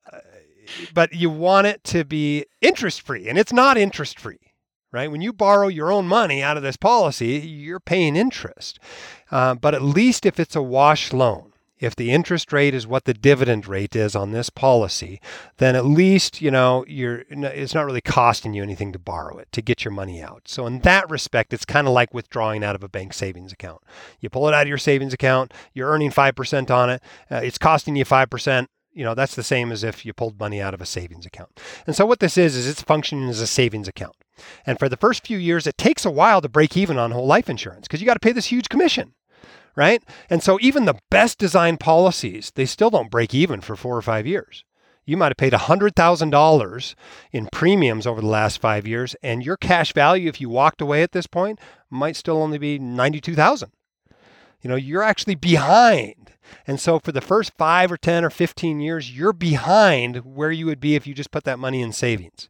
[0.93, 4.39] but you want it to be interest free, and it's not interest free
[4.91, 5.11] right?
[5.11, 8.79] When you borrow your own money out of this policy, you're paying interest.
[9.31, 13.05] Uh, but at least if it's a wash loan, if the interest rate is what
[13.05, 15.21] the dividend rate is on this policy,
[15.57, 19.51] then at least you know you're it's not really costing you anything to borrow it
[19.51, 20.47] to get your money out.
[20.47, 23.81] So in that respect, it's kind of like withdrawing out of a bank savings account.
[24.19, 27.01] You pull it out of your savings account, you're earning five percent on it.
[27.29, 30.39] Uh, it's costing you five percent you know that's the same as if you pulled
[30.39, 31.59] money out of a savings account.
[31.85, 34.15] And so what this is is it's functioning as a savings account.
[34.65, 37.27] And for the first few years it takes a while to break even on whole
[37.27, 39.13] life insurance because you got to pay this huge commission
[39.77, 40.03] right?
[40.29, 44.01] And so even the best designed policies, they still don't break even for four or
[44.01, 44.65] five years.
[45.05, 46.95] You might have paid $100,000
[47.31, 51.03] in premiums over the last five years, and your cash value, if you walked away
[51.03, 51.59] at this point,
[51.89, 53.71] might still only be 92,000.
[54.61, 56.31] You know, you're actually behind.
[56.65, 60.65] And so for the first five or 10 or 15 years, you're behind where you
[60.65, 62.49] would be if you just put that money in savings.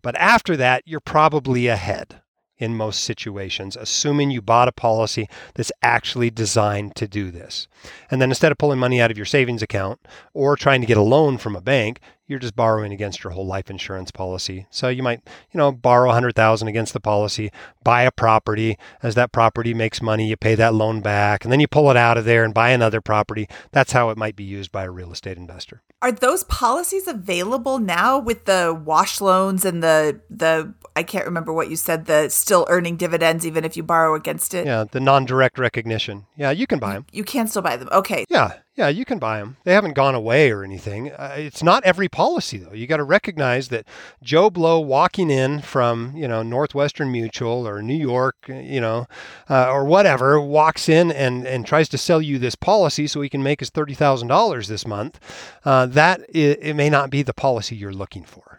[0.00, 2.21] But after that, you're probably ahead
[2.58, 7.66] in most situations, assuming you bought a policy that's actually designed to do this.
[8.10, 10.00] And then instead of pulling money out of your savings account
[10.32, 12.00] or trying to get a loan from a bank,
[12.32, 14.66] you're just borrowing against your whole life insurance policy.
[14.70, 17.50] So you might, you know, borrow 100,000 against the policy,
[17.84, 21.60] buy a property, as that property makes money, you pay that loan back, and then
[21.60, 23.48] you pull it out of there and buy another property.
[23.72, 25.82] That's how it might be used by a real estate investor.
[26.00, 31.52] Are those policies available now with the wash loans and the the I can't remember
[31.52, 34.66] what you said the still earning dividends even if you borrow against it?
[34.66, 36.26] Yeah, the non-direct recognition.
[36.36, 37.06] Yeah, you can buy them.
[37.12, 37.88] You can still buy them.
[37.92, 38.26] Okay.
[38.28, 39.58] Yeah, yeah, you can buy them.
[39.64, 41.12] They haven't gone away or anything.
[41.12, 42.72] Uh, it's not every policy though.
[42.72, 43.86] You got to recognize that
[44.22, 49.06] Joe Blow walking in from you know Northwestern Mutual or New York, you know,
[49.50, 53.28] uh, or whatever, walks in and and tries to sell you this policy so he
[53.28, 55.20] can make his thirty thousand dollars this month.
[55.64, 58.51] Uh, that it, it may not be the policy you're looking for.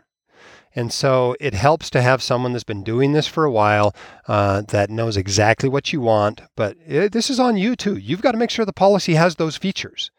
[0.75, 3.95] And so it helps to have someone that's been doing this for a while
[4.27, 6.41] uh, that knows exactly what you want.
[6.55, 7.97] But it, this is on you too.
[7.97, 10.11] You've got to make sure the policy has those features.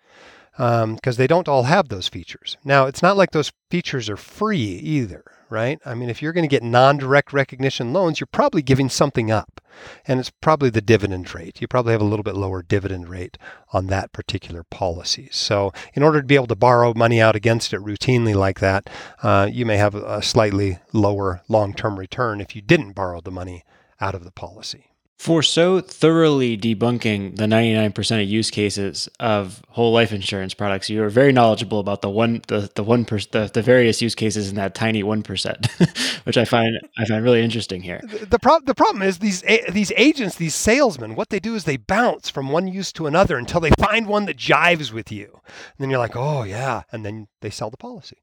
[0.57, 2.57] because they don't all have those features.
[2.65, 5.79] Now, it's not like those features are free either, right?
[5.87, 9.31] I mean, if you're going to get non direct recognition loans, you're probably giving something
[9.31, 9.61] up.
[10.07, 11.61] And it's probably the dividend rate.
[11.61, 13.39] You probably have a little bit lower dividend rate
[13.73, 15.29] on that particular policy.
[15.33, 18.91] So, in order to be able to borrow money out against it routinely like that,
[19.23, 23.31] uh, you may have a slightly lower long term return if you didn't borrow the
[23.31, 23.65] money
[24.01, 24.94] out of the policy.
[25.17, 31.03] For so thoroughly debunking the 99% of use cases of whole life insurance products, you
[31.03, 34.51] are very knowledgeable about the one the the one per, the, the various use cases
[34.51, 38.01] in that tiny 1%, which I find I find really interesting here.
[38.03, 41.65] The, the, pro- the problem is these these agents, these salesmen, what they do is
[41.65, 45.41] they bounce from one use to another until they find one that jives with you.
[45.47, 48.19] And then you're like, "Oh, yeah." And then they sell the policy.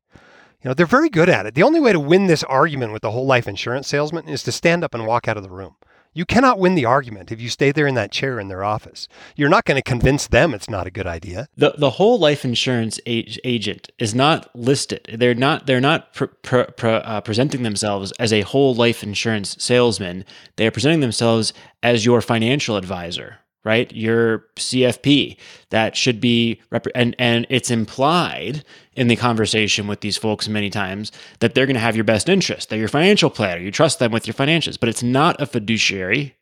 [0.61, 1.55] You know, they're very good at it.
[1.55, 4.51] The only way to win this argument with the whole life insurance salesman is to
[4.51, 5.75] stand up and walk out of the room.
[6.13, 9.07] You cannot win the argument if you stay there in that chair in their office.
[9.37, 11.47] You're not going to convince them it's not a good idea.
[11.55, 15.15] The the whole life insurance age, agent is not listed.
[15.17, 16.17] They're not they're not
[16.51, 20.25] uh, presenting themselves as a whole life insurance salesman.
[20.57, 23.91] They are presenting themselves as your financial advisor, right?
[23.93, 25.37] Your CFP
[25.69, 30.69] that should be rep- and and it's implied in the conversation with these folks many
[30.69, 32.69] times that they're going to have your best interest.
[32.69, 33.61] They're your financial planner.
[33.61, 36.35] You trust them with your finances, but it's not a fiduciary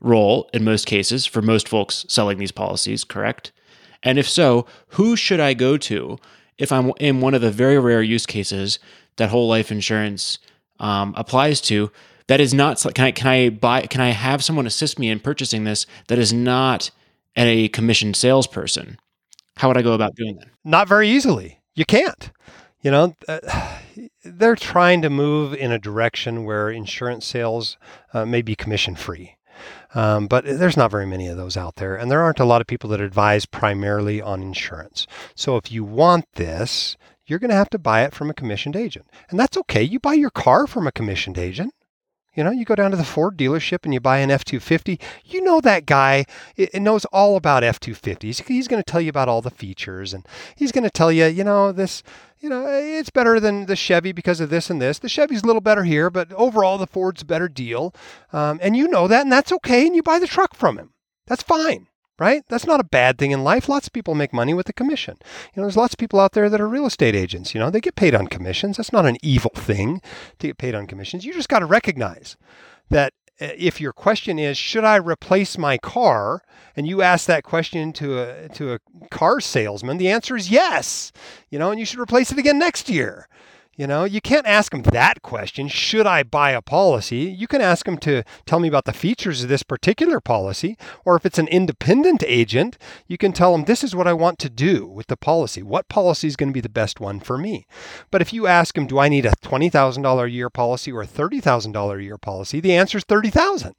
[0.00, 3.52] role in most cases for most folks selling these policies, correct?
[4.02, 6.18] And if so, who should I go to
[6.58, 8.78] if I'm in one of the very rare use cases
[9.16, 10.38] that whole life insurance
[10.78, 11.90] um, applies to?
[12.28, 12.84] That is not.
[12.94, 13.82] Can I can I buy?
[13.82, 15.86] Can I have someone assist me in purchasing this?
[16.08, 16.90] That is not
[17.36, 18.98] a commissioned salesperson.
[19.58, 20.48] How would I go about doing that?
[20.64, 22.32] Not very easily you can't.
[22.82, 23.78] You know, uh,
[24.24, 27.76] they're trying to move in a direction where insurance sales
[28.12, 29.36] uh, may be commission free.
[29.94, 32.60] Um, but there's not very many of those out there, and there aren't a lot
[32.60, 35.06] of people that advise primarily on insurance.
[35.34, 38.76] So if you want this, you're going to have to buy it from a commissioned
[38.76, 39.06] agent.
[39.30, 39.82] And that's okay.
[39.82, 41.72] You buy your car from a commissioned agent.
[42.36, 45.00] You know, you go down to the Ford dealership and you buy an F 250.
[45.24, 48.46] You know that guy it, knows all about F 250s.
[48.46, 51.26] He's going to tell you about all the features and he's going to tell you,
[51.26, 52.02] you know, this,
[52.38, 54.98] you know, it's better than the Chevy because of this and this.
[54.98, 57.94] The Chevy's a little better here, but overall the Ford's a better deal.
[58.32, 59.86] Um, and you know that, and that's okay.
[59.86, 60.92] And you buy the truck from him.
[61.26, 62.42] That's fine right?
[62.48, 63.68] That's not a bad thing in life.
[63.68, 65.16] Lots of people make money with a commission.
[65.20, 67.54] You know, there's lots of people out there that are real estate agents.
[67.54, 68.76] You know, they get paid on commissions.
[68.76, 70.00] That's not an evil thing
[70.38, 71.24] to get paid on commissions.
[71.24, 72.36] You just got to recognize
[72.90, 76.42] that uh, if your question is, should I replace my car?
[76.74, 78.78] And you ask that question to a to a
[79.10, 81.12] car salesman, the answer is yes.
[81.50, 83.28] You know, and you should replace it again next year.
[83.76, 87.24] You know, you can't ask them that question, should I buy a policy?
[87.24, 90.78] You can ask them to tell me about the features of this particular policy.
[91.04, 94.38] Or if it's an independent agent, you can tell them this is what I want
[94.38, 95.62] to do with the policy.
[95.62, 97.66] What policy is going to be the best one for me?
[98.10, 101.06] But if you ask them, do I need a $20,000 a year policy or a
[101.06, 102.60] $30,000 a year policy?
[102.60, 103.74] The answer is 30,000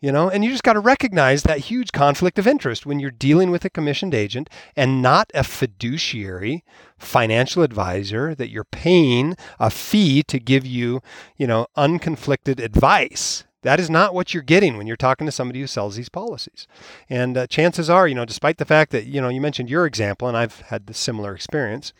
[0.00, 3.10] you know and you just got to recognize that huge conflict of interest when you're
[3.10, 6.64] dealing with a commissioned agent and not a fiduciary
[6.98, 11.00] financial advisor that you're paying a fee to give you
[11.36, 15.60] you know unconflicted advice that is not what you're getting when you're talking to somebody
[15.60, 16.68] who sells these policies.
[17.10, 19.84] And uh, chances are, you know, despite the fact that, you know, you mentioned your
[19.84, 21.92] example, and I've had the similar experience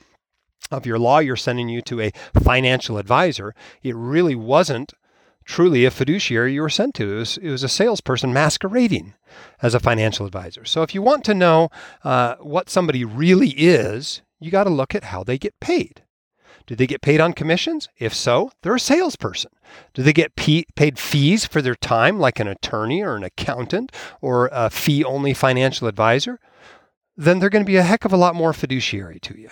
[0.70, 4.92] of your lawyer sending you to a financial advisor, it really wasn't
[5.48, 7.10] truly a fiduciary you were sent to.
[7.10, 9.14] It was, it was a salesperson masquerading
[9.62, 10.66] as a financial advisor.
[10.66, 11.70] So if you want to know
[12.04, 16.02] uh, what somebody really is, you got to look at how they get paid.
[16.66, 17.88] Do they get paid on commissions?
[17.96, 19.50] If so, they're a salesperson.
[19.94, 24.50] Do they get paid fees for their time, like an attorney or an accountant or
[24.52, 26.40] a fee only financial advisor?
[27.16, 29.48] Then they're going to be a heck of a lot more fiduciary to you.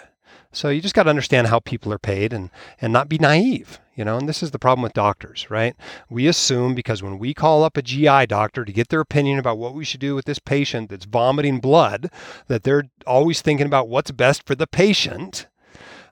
[0.56, 2.48] So you just got to understand how people are paid and,
[2.80, 5.76] and not be naive you know and this is the problem with doctors right?
[6.08, 9.58] We assume because when we call up a gi doctor to get their opinion about
[9.58, 12.10] what we should do with this patient that's vomiting blood
[12.46, 15.46] that they're always thinking about what's best for the patient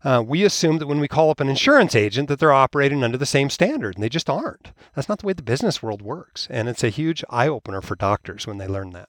[0.04, 3.16] uh, we assume that when we call up an insurance agent that they're operating under
[3.16, 4.72] the same standard and they just aren't.
[4.94, 8.46] That's not the way the business world works and it's a huge eye-opener for doctors
[8.46, 9.09] when they learn that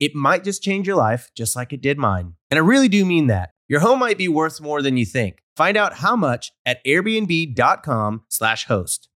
[0.00, 2.34] It might just change your life, just like it did mine.
[2.50, 3.50] And I really do mean that.
[3.68, 5.42] Your home might be worth more than you think.
[5.56, 9.08] Find out how much at airbnb.com/slash host.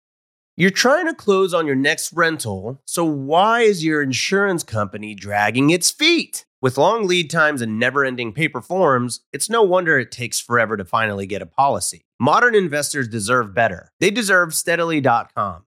[0.56, 5.70] You're trying to close on your next rental, so why is your insurance company dragging
[5.70, 6.44] its feet?
[6.60, 10.76] With long lead times and never ending paper forms, it's no wonder it takes forever
[10.76, 12.04] to finally get a policy.
[12.20, 13.90] Modern investors deserve better.
[13.98, 15.64] They deserve steadily.com.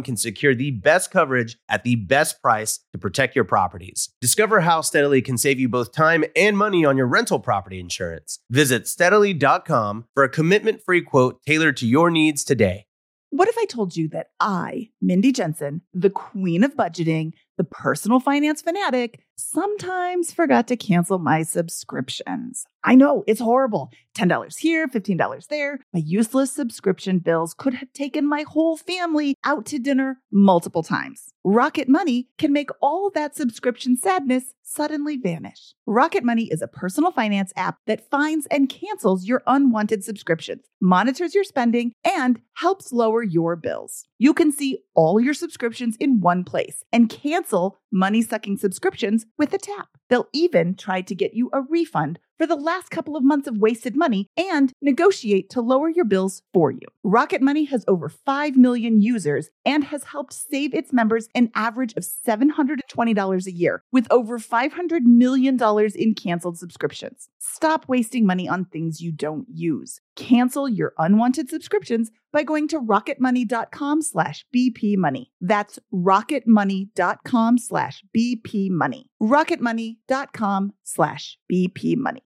[0.00, 4.10] can secure the best coverage at the best price to protect your properties.
[4.20, 8.38] Discover how Steadily can save you both time and money on your rental property insurance.
[8.48, 12.86] Visit steadily.com for a commitment free quote tailored to your needs today.
[13.30, 18.20] What if I told you that I, Mindy Jensen, the queen of budgeting, the personal
[18.20, 22.66] finance fanatic, sometimes forgot to cancel my subscriptions?
[22.84, 23.92] I know it's horrible.
[24.16, 25.78] $10 here, $15 there.
[25.92, 31.32] My useless subscription bills could have taken my whole family out to dinner multiple times.
[31.44, 35.74] Rocket Money can make all that subscription sadness suddenly vanish.
[35.86, 41.34] Rocket Money is a personal finance app that finds and cancels your unwanted subscriptions, monitors
[41.34, 44.04] your spending, and helps lower your bills.
[44.18, 49.52] You can see all your subscriptions in one place and cancel money sucking subscriptions with
[49.52, 49.88] a tap.
[50.08, 53.58] They'll even try to get you a refund for the last couple of months of
[53.58, 56.80] wasted money and negotiate to lower your bills for you.
[57.04, 61.94] Rocket Money has over 5 million users and has helped save its members an average
[61.94, 65.58] of $720 a year with over $500 million
[65.94, 67.28] in canceled subscriptions.
[67.38, 70.00] Stop wasting money on things you don't use.
[70.16, 75.26] Cancel your unwanted subscriptions by going to rocketmoney.com slash bpmoney.
[75.40, 79.04] That's rocketmoney.com slash bpmoney.
[79.22, 82.22] rocketmoney.com slash bpmoney.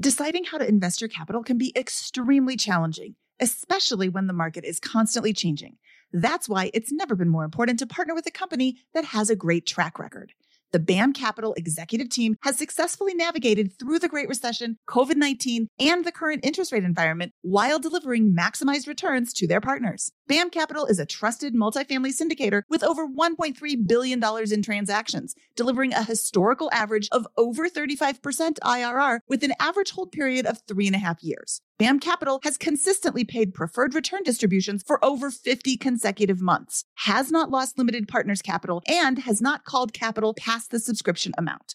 [0.00, 4.80] Deciding how to invest your capital can be extremely challenging, especially when the market is
[4.80, 5.76] constantly changing.
[6.12, 9.36] That's why it's never been more important to partner with a company that has a
[9.36, 10.32] great track record.
[10.74, 16.04] The BAM Capital executive team has successfully navigated through the Great Recession, COVID 19, and
[16.04, 20.10] the current interest rate environment while delivering maximized returns to their partners.
[20.26, 26.02] BAM Capital is a trusted multifamily syndicator with over $1.3 billion in transactions, delivering a
[26.02, 30.98] historical average of over 35% IRR with an average hold period of three and a
[30.98, 31.60] half years.
[31.78, 37.50] BAM Capital has consistently paid preferred return distributions for over 50 consecutive months, has not
[37.50, 41.74] lost limited partners capital, and has not called capital past the subscription amount.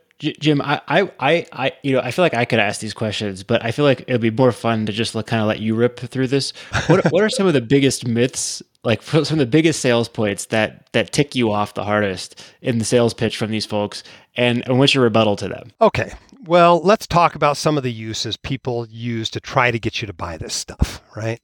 [0.21, 3.41] J- Jim, I, I, I, you know, I feel like I could ask these questions,
[3.41, 5.73] but I feel like it'd be more fun to just like, kind of let you
[5.73, 6.53] rip through this.
[6.85, 10.45] What, what are some of the biggest myths, like some of the biggest sales points
[10.45, 14.03] that that tick you off the hardest in the sales pitch from these folks,
[14.35, 15.71] and, and what's your rebuttal to them?
[15.81, 16.13] Okay.
[16.43, 20.05] Well, let's talk about some of the uses people use to try to get you
[20.05, 21.41] to buy this stuff, right?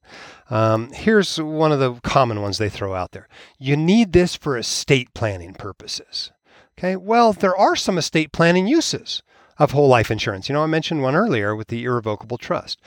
[0.51, 3.27] Um, here's one of the common ones they throw out there.
[3.57, 6.31] You need this for estate planning purposes.
[6.77, 9.23] Okay, well, there are some estate planning uses
[9.57, 10.47] of whole life insurance.
[10.47, 12.79] You know, I mentioned one earlier with the irrevocable trust.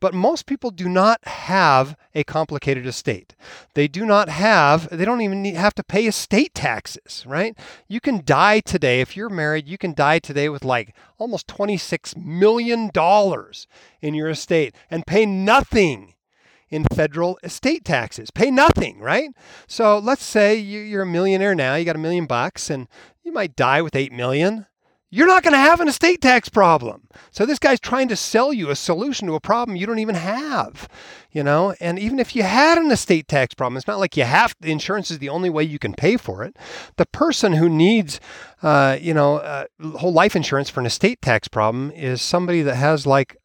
[0.00, 3.34] But most people do not have a complicated estate.
[3.74, 7.56] They do not have, they don't even need, have to pay estate taxes, right?
[7.88, 9.00] You can die today.
[9.00, 12.90] If you're married, you can die today with like almost $26 million
[14.02, 16.14] in your estate and pay nothing
[16.68, 18.30] in federal estate taxes.
[18.30, 19.30] Pay nothing, right?
[19.66, 22.88] So let's say you're a millionaire now, you got a million bucks, and
[23.26, 24.66] you might die with 8 million.
[25.10, 27.08] you're not going to have an estate tax problem.
[27.30, 30.14] So this guy's trying to sell you a solution to a problem you don't even
[30.14, 30.88] have,
[31.32, 31.74] you know?
[31.80, 34.72] And even if you had an estate tax problem, it's not like you have the
[34.72, 36.56] insurance is the only way you can pay for it.
[36.96, 38.20] The person who needs,
[38.62, 39.66] uh, you know, uh,
[39.96, 43.36] whole life insurance for an estate tax problem is somebody that has like,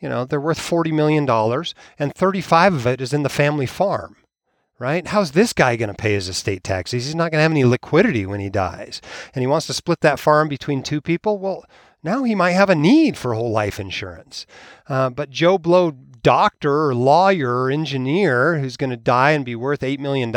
[0.00, 3.66] you know, they're worth $40 million and and 35 of it is in the family
[3.66, 4.16] farm
[4.80, 5.06] right?
[5.06, 7.04] How's this guy going to pay his estate taxes?
[7.04, 9.00] He's not going to have any liquidity when he dies.
[9.34, 11.38] And he wants to split that farm between two people.
[11.38, 11.64] Well,
[12.02, 14.46] now he might have a need for whole life insurance.
[14.88, 19.54] Uh, but Joe Blow doctor or lawyer or engineer who's going to die and be
[19.54, 20.34] worth $8 million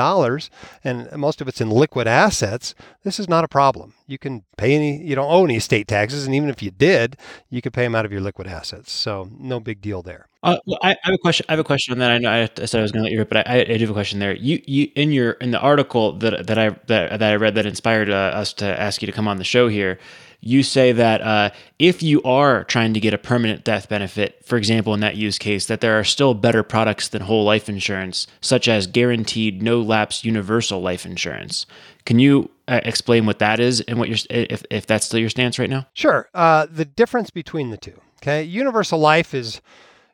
[0.84, 3.93] and most of it's in liquid assets, this is not a problem.
[4.07, 6.25] You can pay any, you don't owe any estate taxes.
[6.25, 7.17] And even if you did,
[7.49, 8.91] you could pay them out of your liquid assets.
[8.91, 10.27] So no big deal there.
[10.43, 11.45] Uh, well, I, I, have a question.
[11.47, 12.11] I have a question on that.
[12.11, 13.89] I know I, said I was going to let you, but I, I, do have
[13.89, 14.36] a question there.
[14.36, 17.65] You, you, in your in the article that that I that, that I read that
[17.65, 19.99] inspired uh, us to ask you to come on the show here,
[20.44, 24.58] you say that uh, if you are trying to get a permanent death benefit, for
[24.58, 28.28] example, in that use case, that there are still better products than whole life insurance,
[28.41, 31.66] such as guaranteed no lapse universal life insurance.
[32.06, 35.30] Can you uh, explain what that is and what your if if that's still your
[35.30, 35.88] stance right now?
[35.94, 36.28] Sure.
[36.34, 38.00] Uh, the difference between the two.
[38.22, 39.62] Okay, universal life is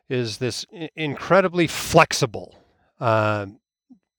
[0.08, 0.64] is this
[0.94, 2.56] incredibly flexible
[3.00, 3.46] uh,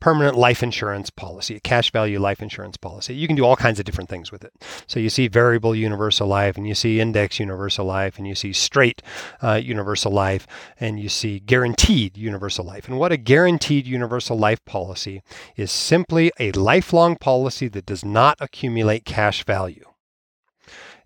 [0.01, 3.15] permanent life insurance policy, a cash value life insurance policy.
[3.15, 4.51] You can do all kinds of different things with it.
[4.87, 8.51] So you see variable universal life, and you see index universal life, and you see
[8.51, 9.01] straight
[9.41, 10.45] uh, universal life,
[10.79, 12.89] and you see guaranteed universal life.
[12.89, 15.21] And what a guaranteed universal life policy
[15.55, 19.90] is simply a lifelong policy that does not accumulate cash value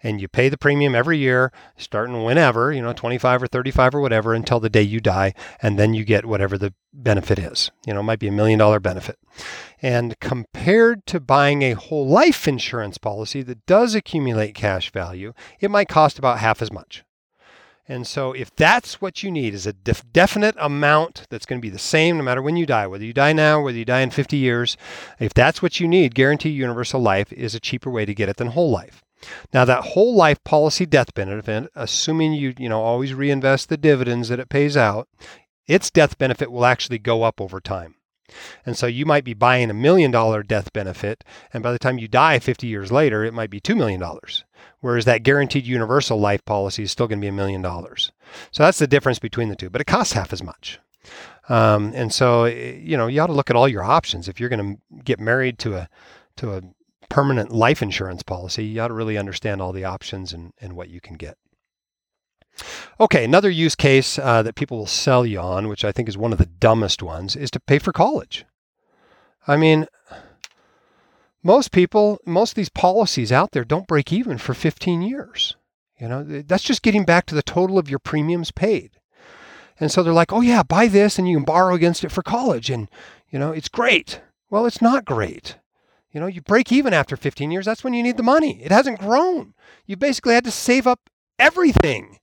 [0.06, 4.01] and you pay the premium every year, starting whenever, you know, 25 or 35 or
[4.01, 5.34] whatever until the day you die,
[5.64, 7.72] and then you get whatever the benefit is.
[7.88, 9.18] You know, it might be a million dollar benefit.
[9.82, 15.72] And compared to buying a whole life insurance policy that does accumulate cash value, it
[15.72, 17.03] might cost about half as much.
[17.88, 21.66] And so, if that's what you need, is a def- definite amount that's going to
[21.66, 24.01] be the same no matter when you die, whether you die now, whether you die
[24.01, 24.78] in 50 years,
[25.20, 28.38] if that's what you need, Guarantee Universal Life is a cheaper way to get it
[28.38, 29.05] than whole life.
[29.53, 34.30] Now that whole life policy death benefit, assuming you you know always reinvest the dividends
[34.30, 35.07] that it pays out,
[35.68, 37.95] its death benefit will actually go up over time.
[38.66, 41.99] And so you might be buying a million dollar death benefit, and by the time
[41.99, 44.03] you die 50 years later, it might be $2 million.
[44.80, 48.11] Whereas that guaranteed universal life policy is still going to be a million dollars.
[48.51, 50.80] So that's the difference between the two, but it costs half as much.
[51.49, 54.28] Um, and so, eh, you know, you ought to look at all your options.
[54.28, 55.89] If you're going to get married to a,
[56.38, 56.61] to a
[57.10, 60.89] permanent life insurance policy, you ought to really understand all the options and, and what
[60.89, 61.38] you can get.
[62.99, 66.18] Okay, another use case uh, that people will sell you on, which I think is
[66.18, 68.45] one of the dumbest ones, is to pay for college.
[69.47, 69.88] I mean,
[71.43, 75.56] most people, most of these policies out there don't break even for 15 years.
[75.99, 78.91] You know, that's just getting back to the total of your premiums paid.
[79.80, 82.24] And so they're like, oh, yeah, buy this and you can borrow against it for
[82.24, 82.70] college.
[82.70, 82.89] And,
[83.30, 84.22] you know, it's great.
[84.49, 85.58] Well, it's not great.
[86.16, 87.66] You know, you break even after 15 years.
[87.66, 88.63] That's when you need the money.
[88.63, 89.53] It hasn't grown.
[89.86, 92.20] You basically had to save up everything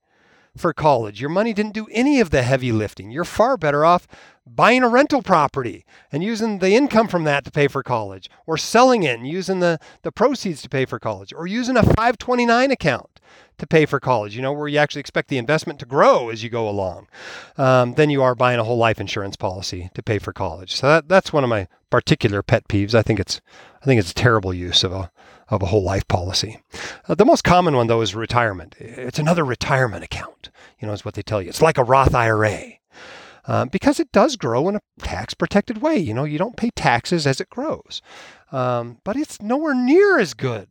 [0.57, 1.21] for college.
[1.21, 3.11] Your money didn't do any of the heavy lifting.
[3.11, 4.09] You're far better off
[4.47, 8.57] buying a rental property and using the income from that to pay for college, or
[8.57, 12.71] selling it and using the, the proceeds to pay for college, or using a 529
[12.71, 13.12] account
[13.59, 16.43] to pay for college, you know, where you actually expect the investment to grow as
[16.43, 17.07] you go along,
[17.57, 20.75] um, than you are buying a whole life insurance policy to pay for college.
[20.75, 22.95] So that, that's one of my particular pet peeves.
[22.95, 23.41] I think it's
[23.83, 25.11] I think it's a terrible use of a
[25.49, 26.61] of a whole life policy.
[27.09, 28.75] Uh, the most common one though is retirement.
[28.79, 30.51] It's another retirement account.
[30.81, 31.49] You know, is what they tell you.
[31.49, 32.79] It's like a Roth IRA.
[33.45, 35.99] Uh, because it does grow in a tax protected way.
[35.99, 38.01] You know, you don't pay taxes as it grows.
[38.53, 40.69] Um, but it's nowhere near as good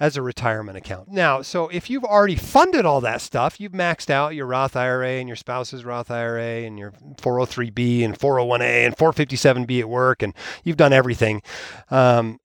[0.00, 1.08] as a retirement account.
[1.08, 5.18] Now, so if you've already funded all that stuff, you've maxed out your Roth IRA
[5.18, 10.34] and your spouse's Roth IRA and your 403b and 401a and 457b at work, and
[10.64, 11.42] you've done everything.
[11.90, 12.40] Um,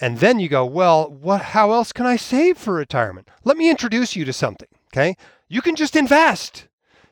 [0.00, 1.42] and then you go, well, what?
[1.42, 3.28] How else can I save for retirement?
[3.44, 4.68] Let me introduce you to something.
[4.92, 5.16] Okay,
[5.48, 6.66] you can just invest.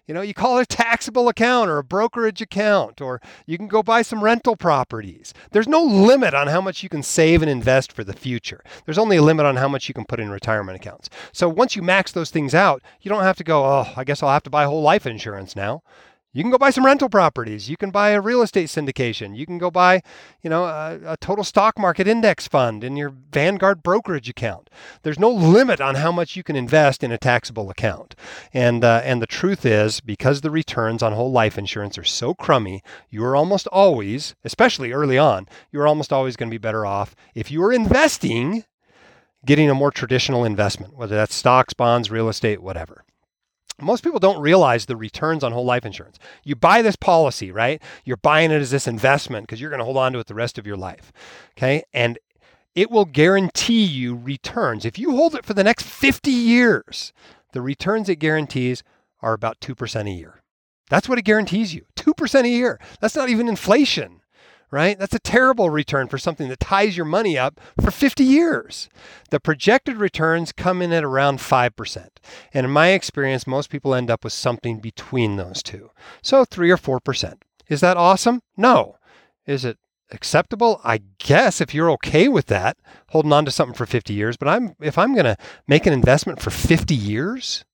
[0.09, 3.69] You know, you call it a taxable account or a brokerage account, or you can
[3.69, 5.35] go buy some rental properties.
[5.51, 8.65] There's no limit on how much you can save and invest for the future.
[8.87, 11.11] There's only a limit on how much you can put in retirement accounts.
[11.31, 14.23] So once you max those things out, you don't have to go, oh, I guess
[14.23, 15.83] I'll have to buy whole life insurance now.
[16.35, 17.71] You can go buy some rental properties.
[17.71, 19.35] You can buy a real estate syndication.
[19.35, 20.03] You can go buy,
[20.43, 24.69] you know, a, a, total stock market index fund in your Vanguard brokerage account.
[25.03, 28.15] There's no limit on how much you can invest in a taxable account.
[28.53, 32.35] And uh, and the truth is, because the returns on whole life insurance are so
[32.35, 36.59] crummy, you are almost always, especially early on, you are almost always going to be
[36.59, 38.65] better off if you are investing
[39.47, 43.05] getting a more traditional investment, whether that's stocks, bonds, real estate, whatever.
[43.81, 46.19] Most people don't realize the returns on whole life insurance.
[46.43, 47.81] You buy this policy, right?
[48.05, 50.35] You're buying it as this investment because you're going to hold on to it the
[50.35, 51.13] rest of your life.
[51.57, 51.85] Okay.
[51.93, 52.19] And
[52.75, 54.85] it will guarantee you returns.
[54.85, 57.13] If you hold it for the next 50 years,
[57.53, 58.83] the returns it guarantees
[59.21, 60.43] are about 2% a year.
[60.91, 62.81] That's what it guarantees you 2% a year.
[63.01, 64.18] That's not even inflation
[64.71, 64.99] right?
[64.99, 68.89] That's a terrible return for something that ties your money up for 50 years.
[69.31, 72.09] The projected returns come in at around 5%.
[72.53, 75.91] And in my experience, most people end up with something between those two.
[76.23, 77.35] So 3 or 4%.
[77.69, 78.43] Is that awesome?
[78.57, 78.97] No.
[79.47, 79.79] Is it
[80.11, 80.81] acceptable?
[80.85, 82.77] I guess if you're okay with that,
[83.11, 85.93] holding on to something for 50 years, but I'm if I'm going to make an
[85.93, 87.65] investment for 50 years,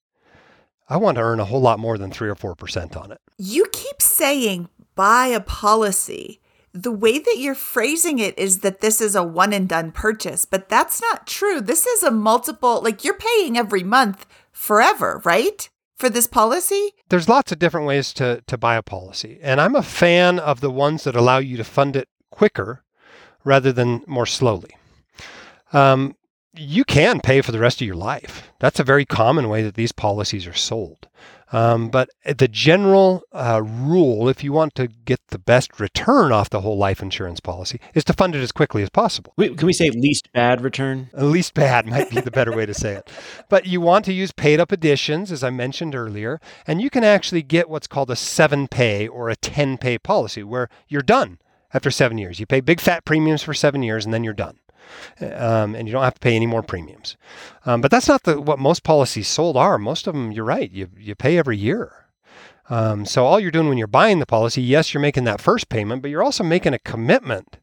[0.88, 3.20] I want to earn a whole lot more than 3 or 4% on it.
[3.38, 6.40] You keep saying buy a policy
[6.74, 10.44] the way that you're phrasing it is that this is a one and done purchase,
[10.44, 11.60] but that's not true.
[11.60, 15.70] This is a multiple, like you're paying every month forever, right?
[15.96, 16.90] For this policy?
[17.08, 19.38] There's lots of different ways to, to buy a policy.
[19.40, 22.82] And I'm a fan of the ones that allow you to fund it quicker
[23.44, 24.70] rather than more slowly.
[25.72, 26.16] Um,
[26.52, 28.50] you can pay for the rest of your life.
[28.58, 31.06] That's a very common way that these policies are sold.
[31.54, 36.50] Um, but the general uh, rule, if you want to get the best return off
[36.50, 39.32] the whole life insurance policy, is to fund it as quickly as possible.
[39.36, 41.10] Wait, can we say least bad return?
[41.12, 43.08] Least bad might be the better way to say it.
[43.48, 47.04] But you want to use paid up additions, as I mentioned earlier, and you can
[47.04, 51.38] actually get what's called a seven pay or a 10 pay policy where you're done
[51.72, 52.40] after seven years.
[52.40, 54.58] You pay big fat premiums for seven years and then you're done
[55.20, 57.16] um, and you don't have to pay any more premiums.
[57.66, 59.78] Um, but that's not the, what most policies sold are.
[59.78, 62.06] Most of them, you're right, you, you pay every year.
[62.70, 65.68] Um, so all you're doing when you're buying the policy, yes, you're making that first
[65.68, 67.58] payment, but you're also making a commitment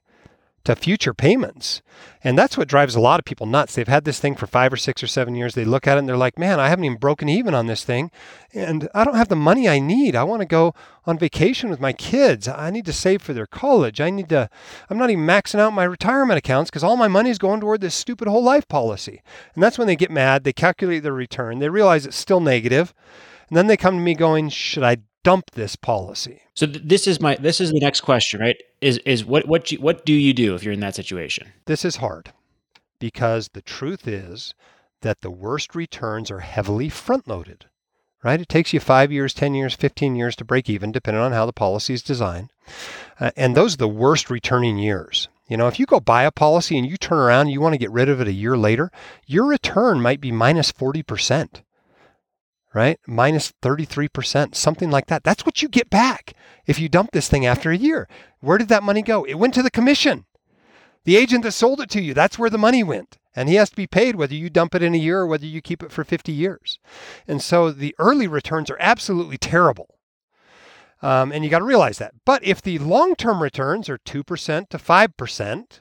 [0.63, 1.81] to future payments.
[2.23, 3.73] And that's what drives a lot of people nuts.
[3.73, 5.55] They've had this thing for five or six or seven years.
[5.55, 7.83] They look at it and they're like, man, I haven't even broken even on this
[7.83, 8.11] thing.
[8.53, 10.15] And I don't have the money I need.
[10.15, 12.47] I want to go on vacation with my kids.
[12.47, 13.99] I need to save for their college.
[13.99, 14.49] I need to,
[14.89, 17.81] I'm not even maxing out my retirement accounts because all my money is going toward
[17.81, 19.21] this stupid whole life policy.
[19.55, 20.43] And that's when they get mad.
[20.43, 21.59] They calculate their return.
[21.59, 22.93] They realize it's still negative,
[23.49, 26.41] And then they come to me going, should I dump this policy?
[26.53, 28.55] So th- this is my this is the next question, right?
[28.81, 31.51] Is is what what you, what do you do if you're in that situation?
[31.65, 32.31] This is hard
[32.99, 34.53] because the truth is
[35.01, 37.65] that the worst returns are heavily front loaded.
[38.23, 38.39] Right?
[38.39, 41.47] It takes you 5 years, 10 years, 15 years to break even depending on how
[41.47, 42.51] the policy is designed.
[43.19, 45.27] Uh, and those are the worst returning years.
[45.47, 47.73] You know, if you go buy a policy and you turn around and you want
[47.73, 48.91] to get rid of it a year later,
[49.25, 51.63] your return might be minus 40%
[52.73, 52.99] right?
[53.07, 55.23] Minus 33%, something like that.
[55.23, 56.33] That's what you get back
[56.65, 58.07] if you dump this thing after a year.
[58.39, 59.23] Where did that money go?
[59.23, 60.25] It went to the commission.
[61.03, 63.17] The agent that sold it to you, that's where the money went.
[63.35, 65.45] And he has to be paid whether you dump it in a year or whether
[65.45, 66.79] you keep it for 50 years.
[67.27, 69.95] And so the early returns are absolutely terrible.
[71.01, 72.13] Um, and you got to realize that.
[72.25, 75.79] But if the long term returns are 2% to 5%,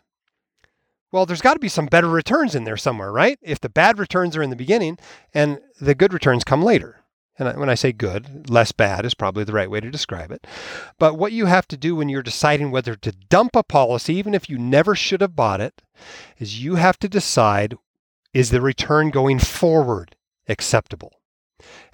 [1.13, 3.39] well, there's got to be some better returns in there somewhere, right?
[3.43, 4.99] If the bad returns are in the beginning
[5.35, 6.97] and the good returns come later.
[7.39, 10.47] And when I say good, less bad is probably the right way to describe it.
[10.99, 14.35] But what you have to do when you're deciding whether to dump a policy, even
[14.35, 15.81] if you never should have bought it,
[16.39, 17.77] is you have to decide
[18.35, 20.17] is the return going forward
[20.49, 21.20] acceptable?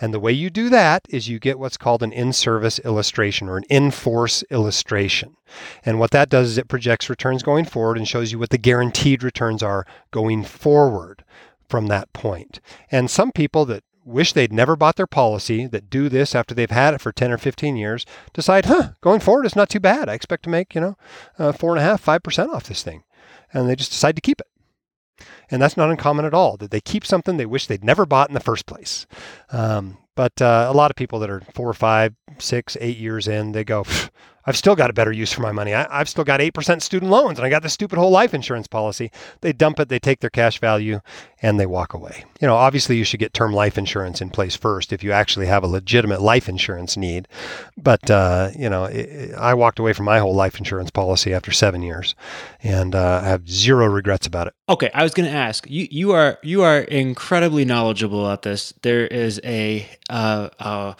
[0.00, 3.48] And the way you do that is you get what's called an in service illustration
[3.48, 5.36] or an in force illustration.
[5.84, 8.58] And what that does is it projects returns going forward and shows you what the
[8.58, 11.24] guaranteed returns are going forward
[11.68, 12.60] from that point.
[12.90, 16.70] And some people that wish they'd never bought their policy that do this after they've
[16.70, 20.08] had it for 10 or 15 years decide, huh, going forward, it's not too bad.
[20.08, 20.96] I expect to make, you know,
[21.38, 23.02] uh, four and a half, five percent off this thing.
[23.52, 24.46] And they just decide to keep it.
[25.50, 28.28] And that's not uncommon at all, that they keep something they wish they'd never bought
[28.28, 29.06] in the first place.
[29.50, 33.52] Um, but uh, a lot of people that are four, five, six, eight years in,
[33.52, 33.84] they go,
[34.46, 35.74] I've still got a better use for my money.
[35.74, 38.66] I, have still got 8% student loans and I got this stupid whole life insurance
[38.68, 39.10] policy.
[39.40, 41.00] They dump it, they take their cash value,
[41.42, 42.24] and they walk away.
[42.40, 45.46] You know, obviously, you should get term life insurance in place first if you actually
[45.46, 47.28] have a legitimate life insurance need.
[47.76, 51.50] But, uh, you know, it, I walked away from my whole life insurance policy after
[51.50, 52.14] seven years
[52.62, 54.54] and uh, I have zero regrets about it.
[54.68, 55.86] Okay, I was going to ask you.
[55.90, 58.72] You are you are incredibly knowledgeable about this.
[58.82, 60.94] There is a uh,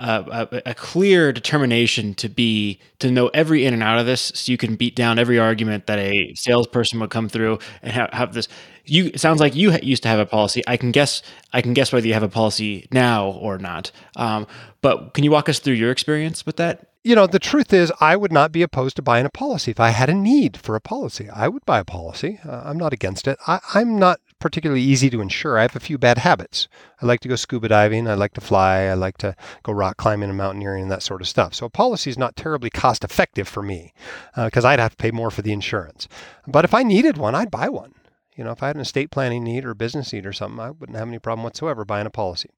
[0.00, 4.50] a, a, clear determination to be to know every in and out of this, so
[4.50, 8.32] you can beat down every argument that a salesperson would come through and have, have
[8.32, 8.48] this.
[8.86, 10.62] You sounds like you used to have a policy.
[10.66, 11.22] I can guess.
[11.52, 13.90] I can guess whether you have a policy now or not.
[14.16, 14.46] Um,
[14.80, 16.86] but can you walk us through your experience with that?
[17.04, 19.80] You know, the truth is, I would not be opposed to buying a policy if
[19.80, 21.28] I had a need for a policy.
[21.30, 22.40] I would buy a policy.
[22.46, 23.38] Uh, I'm not against it.
[23.46, 25.58] I, I'm not particularly easy to insure.
[25.58, 26.66] I have a few bad habits.
[27.00, 28.08] I like to go scuba diving.
[28.08, 28.82] I like to fly.
[28.84, 31.54] I like to go rock climbing and mountaineering and that sort of stuff.
[31.54, 33.92] So a policy is not terribly cost effective for me
[34.34, 36.08] because uh, I'd have to pay more for the insurance.
[36.46, 37.94] But if I needed one, I'd buy one.
[38.36, 40.60] You know, if I had an estate planning need or a business need or something,
[40.60, 42.50] I wouldn't have any problem whatsoever buying a policy.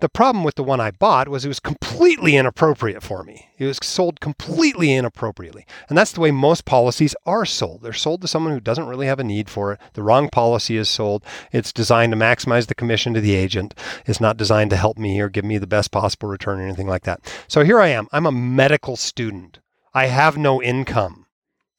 [0.00, 3.50] The problem with the one I bought was it was completely inappropriate for me.
[3.58, 5.66] It was sold completely inappropriately.
[5.88, 7.82] And that's the way most policies are sold.
[7.82, 9.80] They're sold to someone who doesn't really have a need for it.
[9.92, 11.24] The wrong policy is sold.
[11.52, 13.74] It's designed to maximize the commission to the agent.
[14.06, 16.88] It's not designed to help me or give me the best possible return or anything
[16.88, 17.20] like that.
[17.48, 18.08] So here I am.
[18.12, 19.58] I'm a medical student.
[19.94, 21.21] I have no income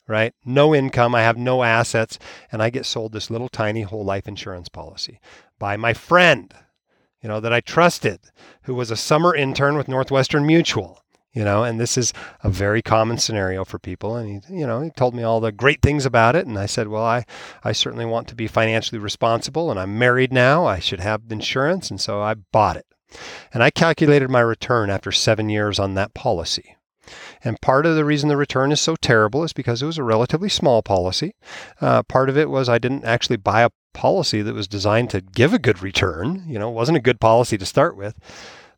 [0.08, 0.34] right?
[0.46, 2.20] No income, I have no assets,
[2.52, 5.20] and I get sold this little tiny whole life insurance policy
[5.60, 6.54] by my friend,
[7.22, 8.20] you know, that I trusted,
[8.64, 11.00] who was a summer intern with Northwestern Mutual.
[11.34, 14.16] You know, and this is a very common scenario for people.
[14.16, 16.46] And he, you know, he told me all the great things about it.
[16.46, 17.26] And I said, well, I,
[17.64, 20.68] I certainly want to be financially responsible and I'm married now.
[20.68, 21.90] I should have insurance.
[21.90, 22.86] And so I bought it.
[23.52, 26.76] And I calculated my return after seven years on that policy.
[27.44, 30.04] And part of the reason the return is so terrible is because it was a
[30.04, 31.36] relatively small policy.
[31.82, 35.22] Uh, part of it was I didn't actually buy a policy that was designed to
[35.22, 36.44] give a good return.
[36.48, 38.18] You know, it wasn't a good policy to start with.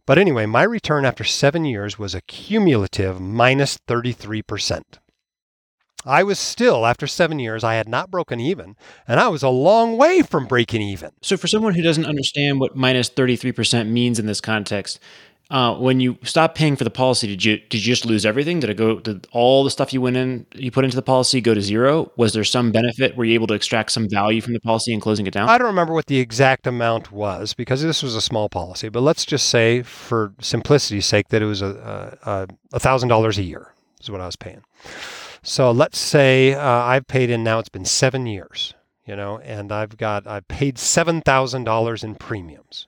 [0.05, 4.82] But anyway, my return after seven years was a cumulative minus 33%.
[6.05, 8.76] I was still, after seven years, I had not broken even,
[9.07, 11.09] and I was a long way from breaking even.
[11.24, 14.99] So, for someone who doesn't understand what minus 33% means in this context,
[15.51, 18.59] uh, when you stopped paying for the policy, did you did you just lose everything?
[18.59, 18.99] Did it go?
[18.99, 22.11] Did all the stuff you went in, you put into the policy, go to zero?
[22.17, 23.15] Was there some benefit?
[23.15, 25.47] Were you able to extract some value from the policy and closing it down?
[25.47, 28.89] I don't remember what the exact amount was because this was a small policy.
[28.89, 33.43] But let's just say, for simplicity's sake, that it was a a thousand dollars a
[33.43, 34.63] year is what I was paying.
[35.43, 37.59] So let's say uh, I've paid in now.
[37.59, 38.73] It's been seven years,
[39.05, 42.87] you know, and I've got I've paid seven thousand dollars in premiums.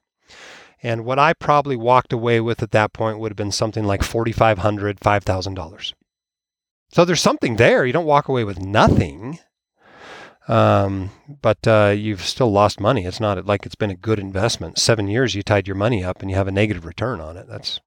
[0.83, 4.01] And what I probably walked away with at that point would have been something like
[4.01, 5.93] $4,500, $5,000.
[6.89, 7.85] So there's something there.
[7.85, 9.39] You don't walk away with nothing.
[10.47, 11.11] Um,
[11.41, 13.05] but uh, you've still lost money.
[13.05, 14.77] It's not like it's been a good investment.
[14.77, 17.47] Seven years you tied your money up and you have a negative return on it.
[17.49, 17.81] That's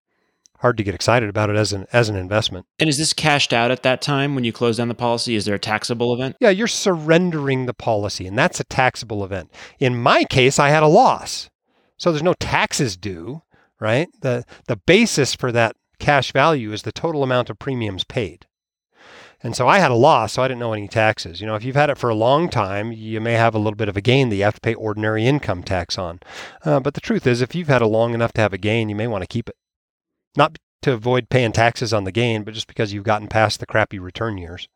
[0.61, 2.67] hard to get excited about it as an as an investment.
[2.79, 5.35] And is this cashed out at that time when you close down the policy?
[5.35, 6.37] Is there a taxable event?
[6.41, 9.51] Yeah, you're surrendering the policy, and that's a taxable event.
[9.79, 11.50] In my case, I had a loss.
[12.01, 13.43] So there's no taxes due,
[13.79, 14.09] right?
[14.23, 18.47] The the basis for that cash value is the total amount of premiums paid.
[19.43, 21.41] And so I had a loss, so I didn't know any taxes.
[21.41, 23.77] You know, if you've had it for a long time, you may have a little
[23.77, 26.21] bit of a gain that you have to pay ordinary income tax on.
[26.65, 28.89] Uh, but the truth is, if you've had it long enough to have a gain,
[28.89, 29.57] you may want to keep it.
[30.37, 33.67] Not to avoid paying taxes on the gain, but just because you've gotten past the
[33.67, 34.69] crappy return years.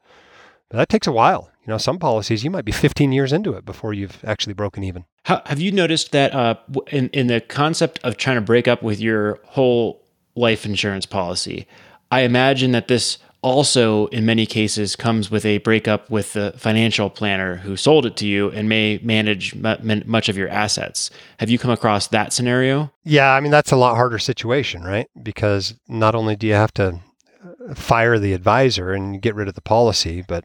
[0.68, 1.50] But that takes a while.
[1.66, 4.84] You know, some policies you might be 15 years into it before you've actually broken
[4.84, 5.04] even.
[5.24, 6.56] How, have you noticed that uh,
[6.88, 10.02] in in the concept of trying to break up with your whole
[10.34, 11.66] life insurance policy?
[12.10, 17.10] I imagine that this also, in many cases, comes with a breakup with the financial
[17.10, 21.10] planner who sold it to you and may manage much of your assets.
[21.38, 22.90] Have you come across that scenario?
[23.04, 25.08] Yeah, I mean that's a lot harder situation, right?
[25.22, 27.00] Because not only do you have to
[27.74, 30.44] fire the advisor and get rid of the policy, but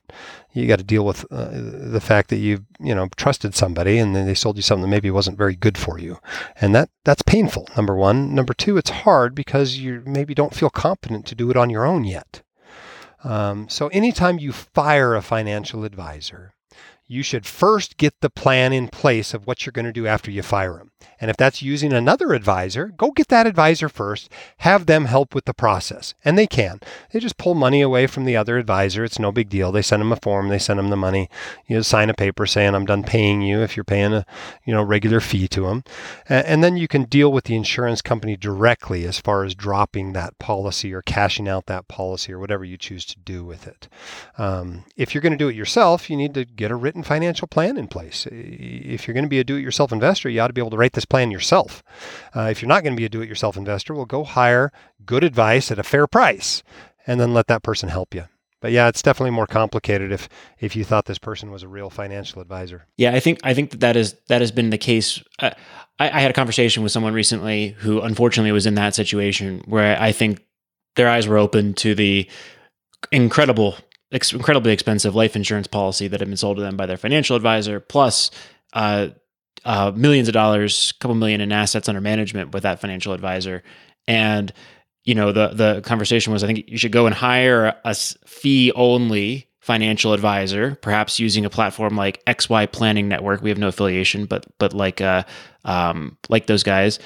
[0.54, 4.16] you got to deal with uh, the fact that you you know trusted somebody and
[4.16, 6.20] then they sold you something that maybe wasn't very good for you,
[6.62, 7.68] and that that's painful.
[7.76, 11.58] Number one, number two, it's hard because you maybe don't feel competent to do it
[11.58, 12.42] on your own yet.
[13.24, 16.54] Um, so anytime you fire a financial advisor,
[17.10, 20.30] you should first get the plan in place of what you're going to do after
[20.30, 20.92] you fire them.
[21.20, 24.30] And if that's using another advisor, go get that advisor first.
[24.60, 26.14] Have them help with the process.
[26.24, 26.80] And they can.
[27.12, 29.04] They just pull money away from the other advisor.
[29.04, 29.72] It's no big deal.
[29.72, 31.30] They send them a form, they send them the money.
[31.68, 34.26] You sign a paper saying, I'm done paying you if you're paying a
[34.66, 35.84] you know regular fee to them.
[36.28, 40.38] And then you can deal with the insurance company directly as far as dropping that
[40.38, 43.88] policy or cashing out that policy or whatever you choose to do with it.
[44.38, 47.48] Um, if you're going to do it yourself, you need to get a written financial
[47.48, 48.28] plan in place.
[48.32, 50.72] If you're going to be a do it yourself investor, you ought to be able
[50.72, 51.84] to write this plan yourself.
[52.36, 54.72] Uh, if you're not going to be a do it yourself investor, well, go hire
[55.06, 56.64] good advice at a fair price
[57.08, 58.26] and then let that person help you.
[58.62, 60.28] But yeah, it's definitely more complicated if
[60.60, 62.88] if you thought this person was a real financial advisor.
[62.98, 65.24] Yeah, I think I think that that is that has been the case.
[65.40, 65.56] I,
[65.98, 70.12] I had a conversation with someone recently who unfortunately was in that situation where I
[70.12, 70.44] think
[70.96, 72.28] their eyes were open to the
[73.12, 73.76] incredible,
[74.12, 77.36] ex- incredibly expensive life insurance policy that had been sold to them by their financial
[77.36, 78.32] advisor, plus
[78.74, 79.10] uh,
[79.66, 83.64] uh, millions of dollars, a couple million in assets under management with that financial advisor.
[84.08, 84.52] And,
[85.04, 88.72] you know, the, the conversation was, I think you should go and hire a fee
[88.74, 93.44] only financial advisor, perhaps using a platform like XY Planning Network.
[93.44, 95.24] We have no affiliation, but but like uh,
[95.64, 96.98] um, like those guys,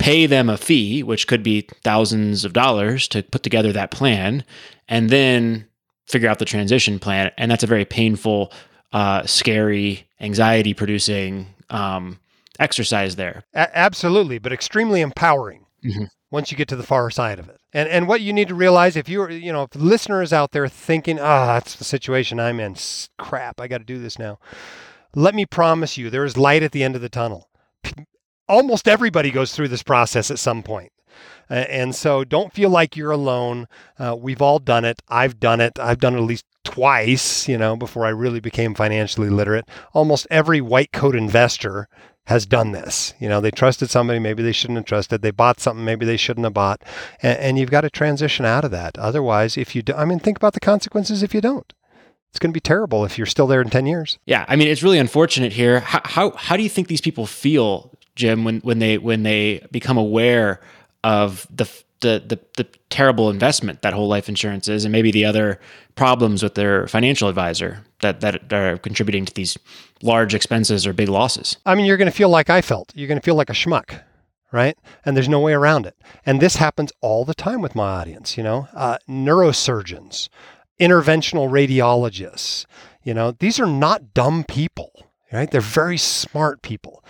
[0.00, 4.42] pay them a fee, which could be thousands of dollars to put together that plan,
[4.88, 5.67] and then
[6.08, 7.30] figure out the transition plan.
[7.36, 8.52] And that's a very painful,
[8.92, 12.18] uh, scary, anxiety producing um,
[12.58, 13.44] exercise there.
[13.54, 16.04] A- absolutely, but extremely empowering mm-hmm.
[16.30, 17.60] once you get to the far side of it.
[17.72, 20.68] And and what you need to realize if you're you know if listeners out there
[20.68, 22.76] thinking ah oh, that's the situation I'm in
[23.18, 24.38] crap I got to do this now.
[25.14, 27.50] Let me promise you there is light at the end of the tunnel.
[28.48, 30.92] Almost everybody goes through this process at some point.
[31.50, 33.66] Uh, and so don't feel like you're alone.
[33.98, 35.02] Uh, we've all done it.
[35.08, 35.78] I've done it.
[35.78, 39.68] I've done it at least twice, you know, before I really became financially literate.
[39.94, 41.88] Almost every white coat investor
[42.28, 43.14] has done this.
[43.18, 45.22] You know, they trusted somebody, maybe they shouldn't have trusted.
[45.22, 46.82] They bought something, maybe they shouldn't have bought.
[47.22, 48.98] And, and you've got to transition out of that.
[48.98, 51.72] Otherwise, if you do, I mean, think about the consequences if you don't.
[52.28, 54.18] It's going to be terrible if you're still there in 10 years.
[54.26, 54.44] Yeah.
[54.46, 55.80] I mean, it's really unfortunate here.
[55.80, 59.66] How, how, how do you think these people feel, Jim, when, when they, when they
[59.70, 60.60] become aware
[61.04, 61.64] of the,
[62.00, 65.60] the, the, the terrible investment that whole life insurance is and maybe the other
[65.94, 69.58] problems with their financial advisor that, that are contributing to these
[70.02, 71.56] large expenses or big losses.
[71.66, 72.92] I mean, you're going to feel like I felt.
[72.94, 74.02] You're going to feel like a schmuck,
[74.52, 74.76] right?
[75.04, 75.96] And there's no way around it.
[76.24, 80.28] And this happens all the time with my audience, you know, uh, neurosurgeons,
[80.80, 82.64] interventional radiologists,
[83.02, 85.50] you know, these are not dumb people, right?
[85.50, 87.02] They're very smart people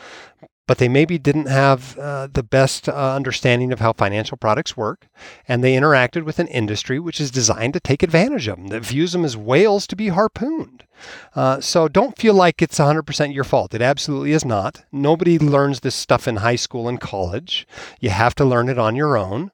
[0.68, 5.08] but they maybe didn't have uh, the best uh, understanding of how financial products work.
[5.48, 8.84] And they interacted with an industry which is designed to take advantage of them, that
[8.84, 10.84] views them as whales to be harpooned.
[11.34, 13.72] Uh, so don't feel like it's 100% your fault.
[13.72, 14.84] It absolutely is not.
[14.92, 17.66] Nobody learns this stuff in high school and college.
[17.98, 19.50] You have to learn it on your own.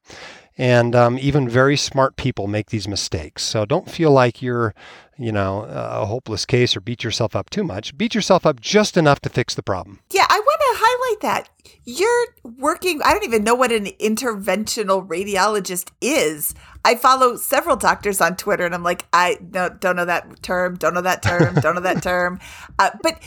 [0.59, 3.43] And um, even very smart people make these mistakes.
[3.43, 4.75] So don't feel like you're,
[5.17, 7.97] you know, a hopeless case or beat yourself up too much.
[7.97, 10.01] Beat yourself up just enough to fix the problem.
[10.11, 11.49] Yeah, I want to highlight that.
[11.85, 16.55] You're working, I don't even know what an interventional radiologist is.
[16.85, 20.77] I follow several doctors on Twitter and I'm like, I no, don't know that term,
[20.77, 22.41] don't know that term, don't know that term.
[22.79, 23.23] Uh, but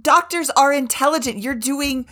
[0.00, 1.38] doctors are intelligent.
[1.38, 2.06] You're doing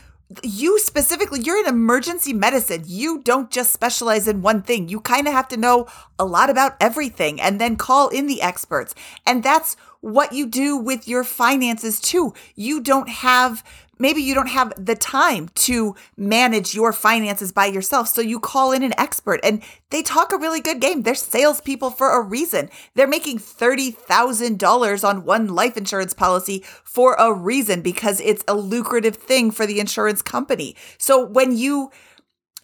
[0.45, 2.85] you specifically, you're in emergency medicine.
[2.87, 4.89] You don't just specialize in one thing.
[4.89, 5.89] You kind of have to know
[6.19, 8.95] a lot about everything and then call in the experts.
[9.27, 12.33] And that's what you do with your finances too.
[12.55, 13.65] You don't have
[14.01, 18.09] maybe you don't have the time to manage your finances by yourself.
[18.09, 21.03] So you call in an expert and they talk a really good game.
[21.03, 22.71] They're salespeople for a reason.
[22.95, 29.17] They're making $30,000 on one life insurance policy for a reason because it's a lucrative
[29.17, 30.75] thing for the insurance company.
[30.99, 31.91] So when you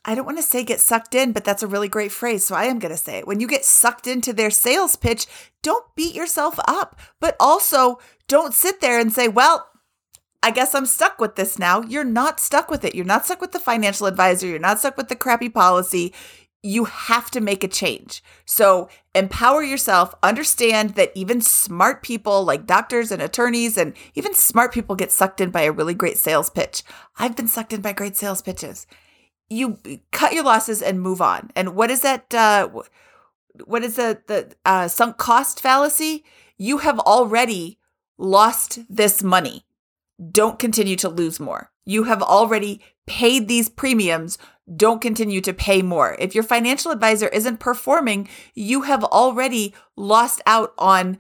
[0.09, 2.47] I don't want to say get sucked in, but that's a really great phrase.
[2.47, 3.27] So I am going to say it.
[3.27, 5.27] When you get sucked into their sales pitch,
[5.63, 9.67] don't beat yourself up, but also don't sit there and say, well,
[10.47, 11.83] I guess I'm stuck with this now.
[11.83, 12.95] You're not stuck with it.
[12.95, 14.47] You're not stuck with the financial advisor.
[14.47, 16.15] You're not stuck with the crappy policy.
[16.63, 18.23] You have to make a change.
[18.45, 20.15] So empower yourself.
[20.23, 25.41] Understand that even smart people like doctors and attorneys and even smart people get sucked
[25.41, 26.85] in by a really great sales pitch.
[27.19, 28.87] I've been sucked in by great sales pitches.
[29.51, 29.81] You
[30.13, 31.51] cut your losses and move on.
[31.57, 32.33] And what is that?
[32.33, 32.69] Uh,
[33.65, 36.25] what is the the uh, sunk cost fallacy?
[36.57, 37.81] You have already
[38.17, 39.66] lost this money
[40.33, 41.71] don't continue to lose more.
[41.85, 44.39] You have already paid these premiums.
[44.75, 46.17] Don't continue to pay more.
[46.19, 51.19] If your financial advisor isn't performing, you have already lost out on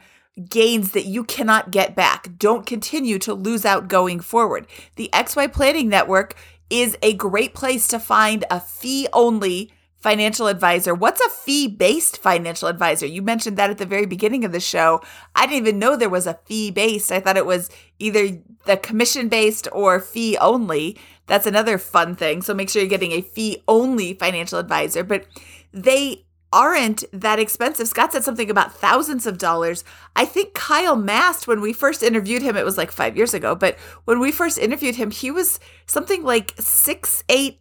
[0.48, 2.38] gains that you cannot get back.
[2.38, 4.66] Don't continue to lose out going forward.
[4.96, 6.34] The XY Planning Network
[6.68, 9.72] is a great place to find a fee only
[10.06, 10.94] financial advisor.
[10.94, 13.06] What's a fee based financial advisor?
[13.06, 15.00] You mentioned that at the very beginning of the show.
[15.34, 17.10] I didn't even know there was a fee based.
[17.10, 20.96] I thought it was either the commission based or fee only.
[21.26, 22.40] That's another fun thing.
[22.42, 25.26] So make sure you're getting a fee only financial advisor, but
[25.72, 27.88] they aren't that expensive.
[27.88, 29.82] Scott said something about thousands of dollars.
[30.14, 33.56] I think Kyle Mast, when we first interviewed him, it was like five years ago,
[33.56, 37.60] but when we first interviewed him, he was something like six, eight,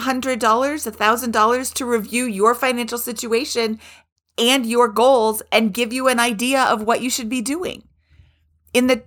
[0.00, 3.78] hundred dollars, a thousand dollars to review your financial situation
[4.38, 7.82] and your goals and give you an idea of what you should be doing.
[8.72, 9.02] In the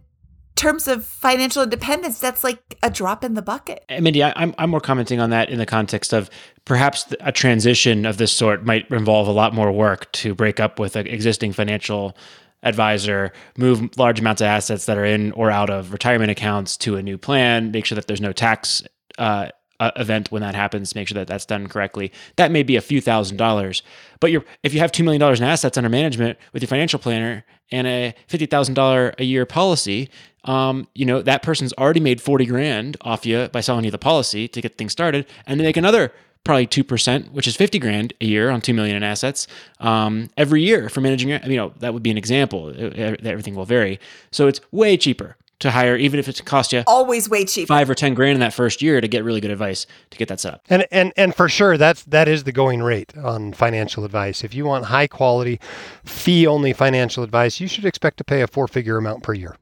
[0.56, 3.84] terms of financial independence, that's like a drop in the bucket.
[3.90, 6.30] Mindy, I, I'm I'm more commenting on that in the context of
[6.66, 10.80] perhaps a transition of this sort might involve a lot more work to break up
[10.80, 12.16] with an existing financial
[12.62, 16.96] advisor, move large amounts of assets that are in or out of retirement accounts to
[16.96, 18.84] a new plan, make sure that there's no tax
[19.18, 19.50] uh,
[19.84, 22.12] uh, event when that happens, make sure that that's done correctly.
[22.38, 23.84] That may be a few thousand dollars,
[24.20, 27.00] but you're if you have two million dollars in assets under management with your financial
[27.00, 30.10] planner and a fifty thousand dollar a year policy,
[30.46, 33.98] um, you know that person's already made forty grand off you by selling you the
[33.98, 36.12] policy to get things started, and they make another
[36.46, 39.48] probably 2%, which is 50 grand a year on 2 million in assets
[39.80, 42.74] um, every year for managing you know, that would be an example.
[42.76, 43.98] Everything will vary.
[44.30, 47.90] So it's way cheaper to hire, even if it costs you always way cheaper, five
[47.90, 50.40] or 10 grand in that first year to get really good advice to get that
[50.40, 50.62] set up.
[50.70, 54.44] And, and, and for sure, that's, that is the going rate on financial advice.
[54.44, 55.60] If you want high quality,
[56.06, 59.58] fee only financial advice, you should expect to pay a four figure amount per year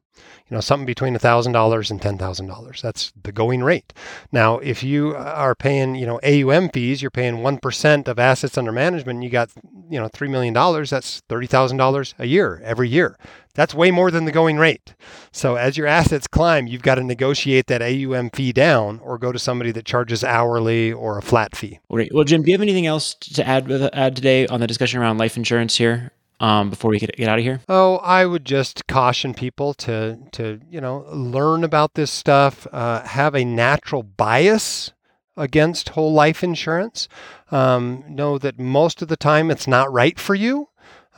[0.51, 2.81] you know, something between $1,000 and $10,000.
[2.81, 3.93] That's the going rate.
[4.33, 8.73] Now, if you are paying, you know, AUM fees, you're paying 1% of assets under
[8.73, 9.49] management, you got,
[9.89, 13.17] you know, $3 million, that's $30,000 a year, every year.
[13.53, 14.93] That's way more than the going rate.
[15.31, 19.31] So as your assets climb, you've got to negotiate that AUM fee down or go
[19.31, 21.79] to somebody that charges hourly or a flat fee.
[21.89, 22.13] Great.
[22.13, 25.17] Well, Jim, do you have anything else to add, add today on the discussion around
[25.17, 26.11] life insurance here?
[26.41, 27.61] um, before we get, get out of here?
[27.69, 33.03] Oh, I would just caution people to to you know learn about this stuff, uh,
[33.03, 34.91] have a natural bias
[35.37, 37.07] against whole life insurance.
[37.51, 40.69] Um, know that most of the time it's not right for you.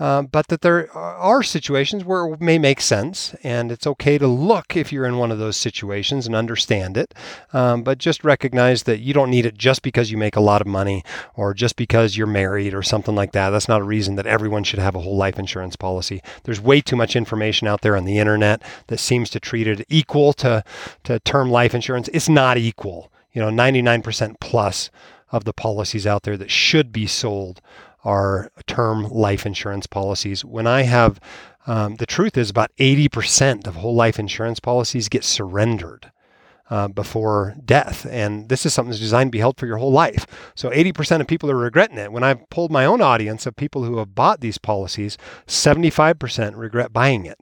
[0.03, 4.27] Uh, but that there are situations where it may make sense, and it's okay to
[4.27, 7.13] look if you're in one of those situations and understand it.
[7.53, 10.59] Um, but just recognize that you don't need it just because you make a lot
[10.59, 13.51] of money or just because you're married or something like that.
[13.51, 16.21] That's not a reason that everyone should have a whole life insurance policy.
[16.43, 19.85] There's way too much information out there on the internet that seems to treat it
[19.87, 20.65] equal to,
[21.05, 22.09] to term life insurance.
[22.11, 23.09] It's not equal.
[23.31, 24.89] You know, 99% plus
[25.31, 27.61] of the policies out there that should be sold
[28.03, 30.43] are term life insurance policies.
[30.43, 31.19] When I have,
[31.67, 36.11] um, the truth is about 80% of whole life insurance policies get surrendered.
[36.69, 38.07] Uh, before death.
[38.09, 40.25] And this is something that's designed to be held for your whole life.
[40.55, 42.11] So 80% of people are regretting it.
[42.11, 46.91] When I've pulled my own audience of people who have bought these policies, 75% regret
[46.91, 47.37] buying it.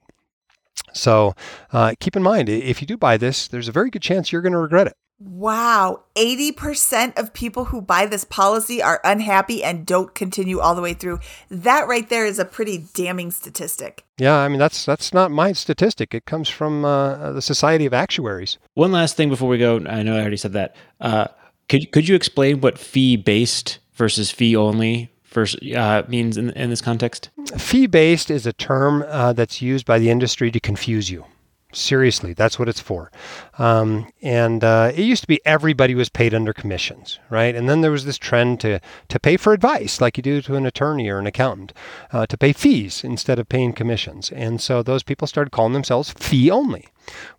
[0.91, 1.33] So
[1.71, 4.41] uh, keep in mind, if you do buy this, there's a very good chance you're
[4.41, 4.97] going to regret it.
[5.23, 10.81] Wow, 80% of people who buy this policy are unhappy and don't continue all the
[10.81, 11.19] way through.
[11.47, 14.03] That right there is a pretty damning statistic.
[14.17, 16.15] Yeah, I mean that's that's not my statistic.
[16.15, 18.57] It comes from uh, the Society of Actuaries.
[18.73, 20.75] One last thing before we go, I know I already said that.
[20.99, 21.27] Uh,
[21.69, 26.71] could could you explain what fee based versus fee only first uh, means in, in
[26.71, 27.29] this context?
[27.59, 31.25] Fee based is a term uh, that's used by the industry to confuse you.
[31.73, 33.11] Seriously, that's what it's for.
[33.57, 37.55] Um, and uh, it used to be everybody was paid under commissions, right?
[37.55, 40.55] And then there was this trend to to pay for advice, like you do to
[40.55, 41.71] an attorney or an accountant,
[42.11, 44.31] uh, to pay fees instead of paying commissions.
[44.31, 46.89] And so those people started calling themselves fee only.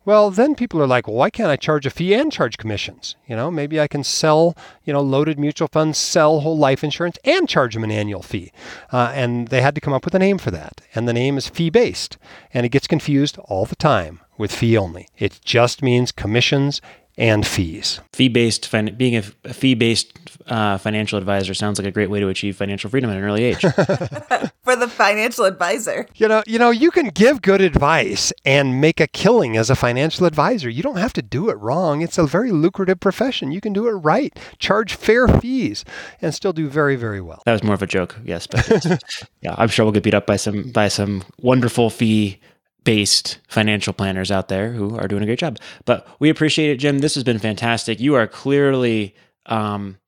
[0.04, 3.16] Well, then people are like, well, why can't I charge a fee and charge commissions?
[3.26, 7.18] You know, maybe I can sell, you know, loaded mutual funds, sell whole life insurance,
[7.24, 8.52] and charge them an annual fee.
[8.92, 10.80] Uh, and they had to come up with a name for that.
[10.94, 12.18] And the name is fee based.
[12.52, 15.08] And it gets confused all the time with fee only.
[15.18, 16.80] It just means commissions
[17.22, 18.00] and fees.
[18.12, 20.12] Fee based, fin- being a, a fee based
[20.48, 23.44] uh, financial advisor sounds like a great way to achieve financial freedom at an early
[23.44, 23.60] age.
[24.64, 28.98] For the financial advisor, you know, you know, you can give good advice and make
[28.98, 30.68] a killing as a financial advisor.
[30.68, 32.02] You don't have to do it wrong.
[32.02, 33.52] It's a very lucrative profession.
[33.52, 35.84] You can do it right, charge fair fees,
[36.20, 37.42] and still do very, very well.
[37.46, 38.84] That was more of a joke, yes, but
[39.42, 42.40] yeah, I'm sure we'll get beat up by some by some wonderful fee
[42.84, 45.58] based financial planners out there who are doing a great job.
[45.84, 46.98] But we appreciate it, Jim.
[46.98, 48.00] This has been fantastic.
[48.00, 49.14] You are clearly
[49.46, 49.98] um,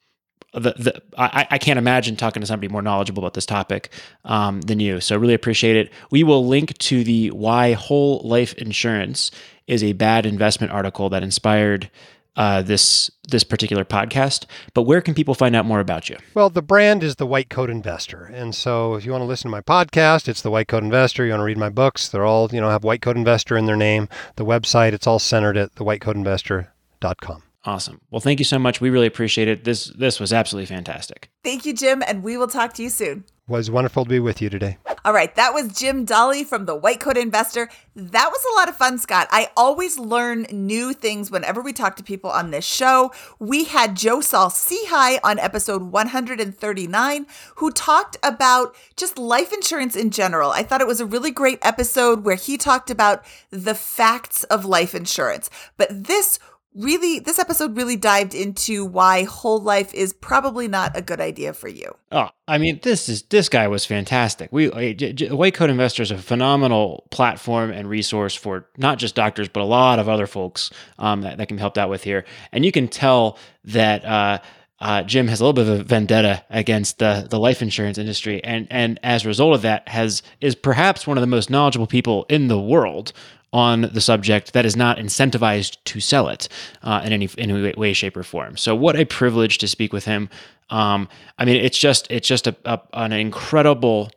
[0.54, 3.90] the, the I, I can't imagine talking to somebody more knowledgeable about this topic
[4.24, 5.00] um, than you.
[5.00, 5.92] So really appreciate it.
[6.10, 9.30] We will link to the why whole life insurance
[9.66, 11.90] is a bad investment article that inspired
[12.36, 14.46] uh, this this particular podcast.
[14.74, 16.16] But where can people find out more about you?
[16.34, 19.50] Well, the brand is the White Coat Investor, and so if you want to listen
[19.50, 21.24] to my podcast, it's the White Coat Investor.
[21.24, 23.66] You want to read my books, they're all you know have White Coat Investor in
[23.66, 24.08] their name.
[24.36, 27.42] The website, it's all centered at the thewhitecoatinvestor.com.
[27.66, 28.00] Awesome.
[28.10, 28.80] Well, thank you so much.
[28.80, 29.64] We really appreciate it.
[29.64, 31.30] This this was absolutely fantastic.
[31.42, 33.24] Thank you, Jim, and we will talk to you soon.
[33.46, 34.78] Was wonderful to be with you today.
[35.04, 37.68] All right, that was Jim Dahle from the White Coat Investor.
[37.94, 39.28] That was a lot of fun, Scott.
[39.30, 43.12] I always learn new things whenever we talk to people on this show.
[43.38, 47.26] We had Joe Saul-Sehy on episode 139
[47.56, 50.50] who talked about just life insurance in general.
[50.50, 54.64] I thought it was a really great episode where he talked about the facts of
[54.64, 55.50] life insurance.
[55.76, 56.38] But this
[56.74, 61.52] really, this episode really dived into why whole life is probably not a good idea
[61.52, 61.94] for you.
[62.10, 64.52] Oh, I mean, this is this guy was fantastic.
[64.52, 69.48] We J- White Coat Investor is a phenomenal platform and resource for not just doctors,
[69.48, 72.24] but a lot of other folks um, that, that can be helped out with here.
[72.52, 74.38] And you can tell that uh,
[74.80, 78.42] uh, Jim has a little bit of a vendetta against the the life insurance industry,
[78.42, 81.86] and and as a result of that, has is perhaps one of the most knowledgeable
[81.86, 83.12] people in the world
[83.54, 86.48] on the subject that is not incentivized to sell it
[86.82, 88.56] uh, in any in any way, shape, or form.
[88.56, 90.28] So, what a privilege to speak with him.
[90.70, 94.10] Um, I mean, it's just it's just a, a, an incredible,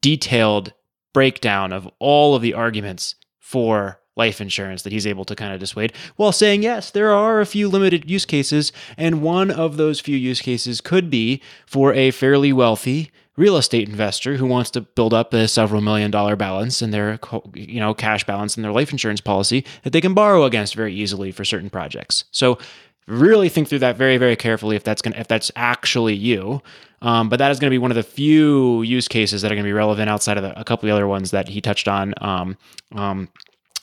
[0.00, 0.72] detailed
[1.12, 5.58] breakdown of all of the arguments for life insurance that he's able to kind of
[5.58, 9.98] dissuade while saying yes there are a few limited use cases and one of those
[9.98, 14.80] few use cases could be for a fairly wealthy real estate investor who wants to
[14.80, 17.18] build up a several million dollar balance in their
[17.54, 20.94] you know cash balance in their life insurance policy that they can borrow against very
[20.94, 22.24] easily for certain projects.
[22.30, 22.58] So
[23.06, 26.62] really think through that very very carefully if that's going if that's actually you.
[27.02, 29.54] Um, but that is going to be one of the few use cases that are
[29.54, 31.60] going to be relevant outside of the, a couple of the other ones that he
[31.60, 32.56] touched on um,
[32.94, 33.28] um,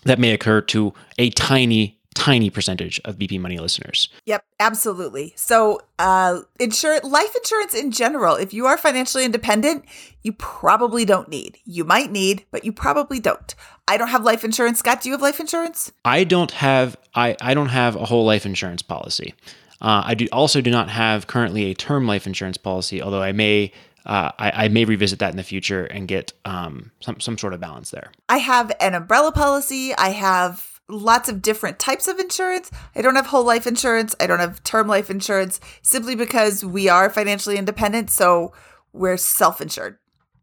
[0.06, 4.10] that may occur to a tiny tiny percentage of BP Money listeners.
[4.26, 5.34] Yep, absolutely.
[5.36, 8.36] So, uh, insure life insurance in general.
[8.36, 9.86] If you are financially independent,
[10.24, 11.58] you probably don't need.
[11.66, 13.56] You might need, but you probably don't.
[13.88, 14.80] I don't have life insurance.
[14.80, 15.92] Scott, do you have life insurance?
[16.06, 16.98] I don't have.
[17.16, 19.34] I I don't have a whole life insurance policy.
[19.82, 23.32] Uh, I do also do not have currently a term life insurance policy, although I
[23.32, 23.72] may
[24.06, 27.54] uh, I, I, may revisit that in the future and get um, some some sort
[27.54, 28.12] of balance there.
[28.30, 29.94] I have an umbrella policy.
[29.96, 32.70] I have lots of different types of insurance.
[32.96, 34.16] I don't have whole life insurance.
[34.20, 38.10] I don't have term life insurance simply because we are financially independent.
[38.10, 38.54] So
[38.94, 39.98] we're self insured.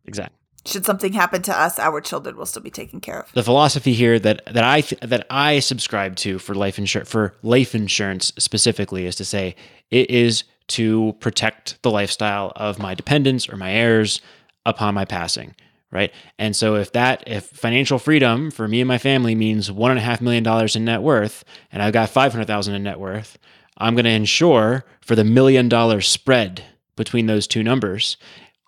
[0.04, 0.34] Exactly.
[0.66, 3.32] Should something happen to us, our children will still be taken care of.
[3.32, 7.34] The philosophy here that that I th- that I subscribe to for life insurance for
[7.42, 9.54] life insurance specifically is to say
[9.90, 14.20] it is to protect the lifestyle of my dependents or my heirs
[14.66, 15.54] upon my passing
[15.90, 16.12] right?
[16.38, 19.98] And so if that if financial freedom for me and my family means one and
[19.98, 23.00] a half million dollars in net worth, and I've got five hundred thousand in net
[23.00, 23.38] worth,
[23.78, 26.64] I'm going to insure for the million dollar spread
[26.96, 28.16] between those two numbers,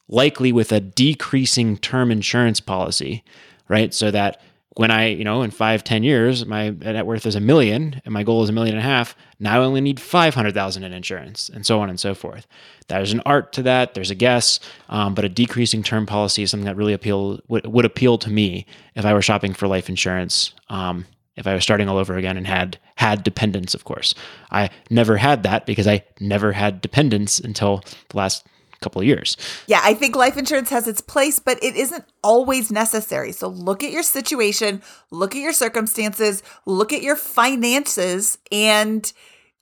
[0.08, 3.24] likely with a decreasing term insurance policy,
[3.68, 3.92] right?
[3.92, 4.40] So that
[4.76, 8.14] when I, you know, in five, ten years, my net worth is a million and
[8.14, 9.16] my goal is a million and a half.
[9.40, 12.46] Now I only need 500,000 in insurance and so on and so forth.
[12.88, 13.94] There's an art to that.
[13.94, 17.66] There's a guess, um, but a decreasing term policy is something that really appeal would,
[17.66, 20.52] would appeal to me if I were shopping for life insurance.
[20.68, 21.06] Um,
[21.36, 24.14] if I was starting all over again and had had dependents, of course,
[24.50, 28.46] I never had that because I never had dependents until the last
[28.80, 29.36] couple of years.
[29.66, 33.32] Yeah, I think life insurance has its place, but it isn't always necessary.
[33.32, 39.12] So look at your situation, look at your circumstances, look at your finances, and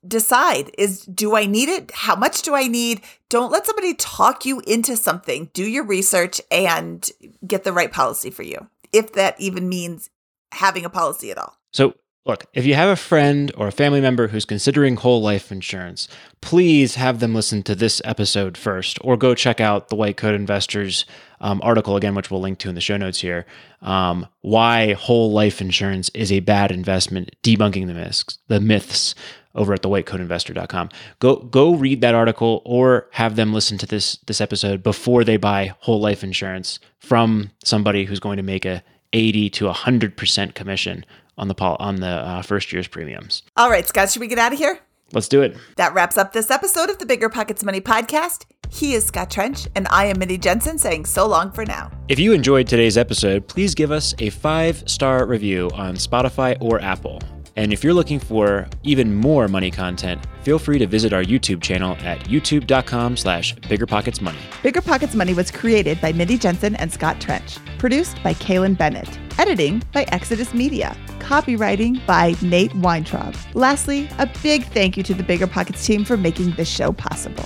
[0.07, 1.91] decide is do I need it?
[1.93, 3.01] How much do I need?
[3.29, 5.51] Don't let somebody talk you into something.
[5.53, 7.09] Do your research and
[7.47, 8.69] get the right policy for you.
[8.93, 10.11] If that even means
[10.53, 11.57] having a policy at all.
[11.73, 11.95] So
[12.27, 16.09] Look, if you have a friend or a family member who's considering whole life insurance,
[16.43, 20.35] please have them listen to this episode first, or go check out the White Coat
[20.35, 21.07] Investors
[21.41, 23.47] um, article again, which we'll link to in the show notes here.
[23.81, 29.15] Um, why whole life insurance is a bad investment, debunking the myths, the myths
[29.55, 30.91] over at thewhitecoatinvestor.com.
[31.21, 35.39] Go go read that article, or have them listen to this this episode before they
[35.39, 38.83] buy whole life insurance from somebody who's going to make a
[39.15, 41.05] 80 to 100% commission
[41.39, 43.43] on the on the uh, first year's premiums.
[43.57, 44.81] All right, Scott, should we get out of here?
[45.13, 45.57] Let's do it.
[45.77, 48.45] That wraps up this episode of the Bigger Pockets Money podcast.
[48.71, 51.91] He is Scott Trench, and I am Mindy Jensen saying so long for now.
[52.09, 56.81] If you enjoyed today's episode, please give us a five star review on Spotify or
[56.83, 57.23] Apple.
[57.59, 61.61] And if you're looking for even more money content, feel free to visit our YouTube
[61.61, 64.63] channel at youtube.com slash biggerpocketsmoney.
[64.63, 67.59] Bigger Pockets Money was created by Mindy Jensen and Scott Trench.
[67.77, 69.09] Produced by Kailyn Bennett.
[69.41, 70.97] Editing by Exodus Media.
[71.19, 73.35] Copywriting by Nate Weintraub.
[73.55, 77.45] Lastly, a big thank you to the Bigger Pockets team for making this show possible.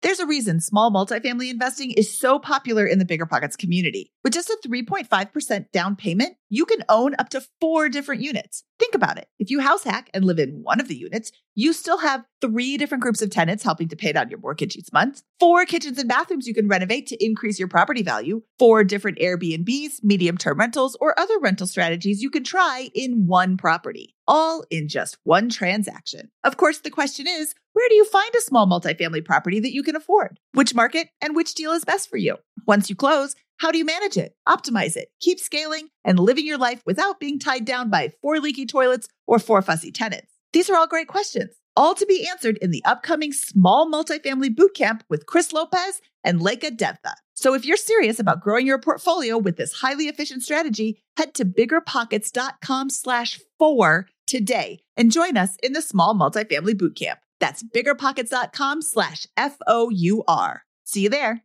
[0.00, 4.12] There's a reason small multifamily investing is so popular in the Bigger Pockets community.
[4.22, 8.64] With just a 3.5% down payment, you can own up to four different units.
[8.78, 9.28] Think about it.
[9.38, 12.76] If you house hack and live in one of the units, you still have three
[12.76, 16.08] different groups of tenants helping to pay down your mortgage each month, four kitchens and
[16.08, 20.96] bathrooms you can renovate to increase your property value, four different Airbnbs, medium term rentals,
[21.00, 26.30] or other rental strategies you can try in one property, all in just one transaction.
[26.44, 29.82] Of course, the question is where do you find a small multifamily property that you
[29.82, 30.38] can afford?
[30.52, 32.36] Which market and which deal is best for you?
[32.66, 36.58] Once you close, How do you manage it, optimize it, keep scaling, and living your
[36.58, 40.32] life without being tied down by four leaky toilets or four fussy tenants?
[40.52, 45.00] These are all great questions, all to be answered in the upcoming small multifamily bootcamp
[45.10, 47.14] with Chris Lopez and Leka Devatha.
[47.34, 51.44] So if you're serious about growing your portfolio with this highly efficient strategy, head to
[51.44, 57.16] biggerpockets.com slash four today and join us in the small multifamily bootcamp.
[57.40, 60.62] That's biggerpockets.com slash F-O-U-R.
[60.84, 61.44] See you there.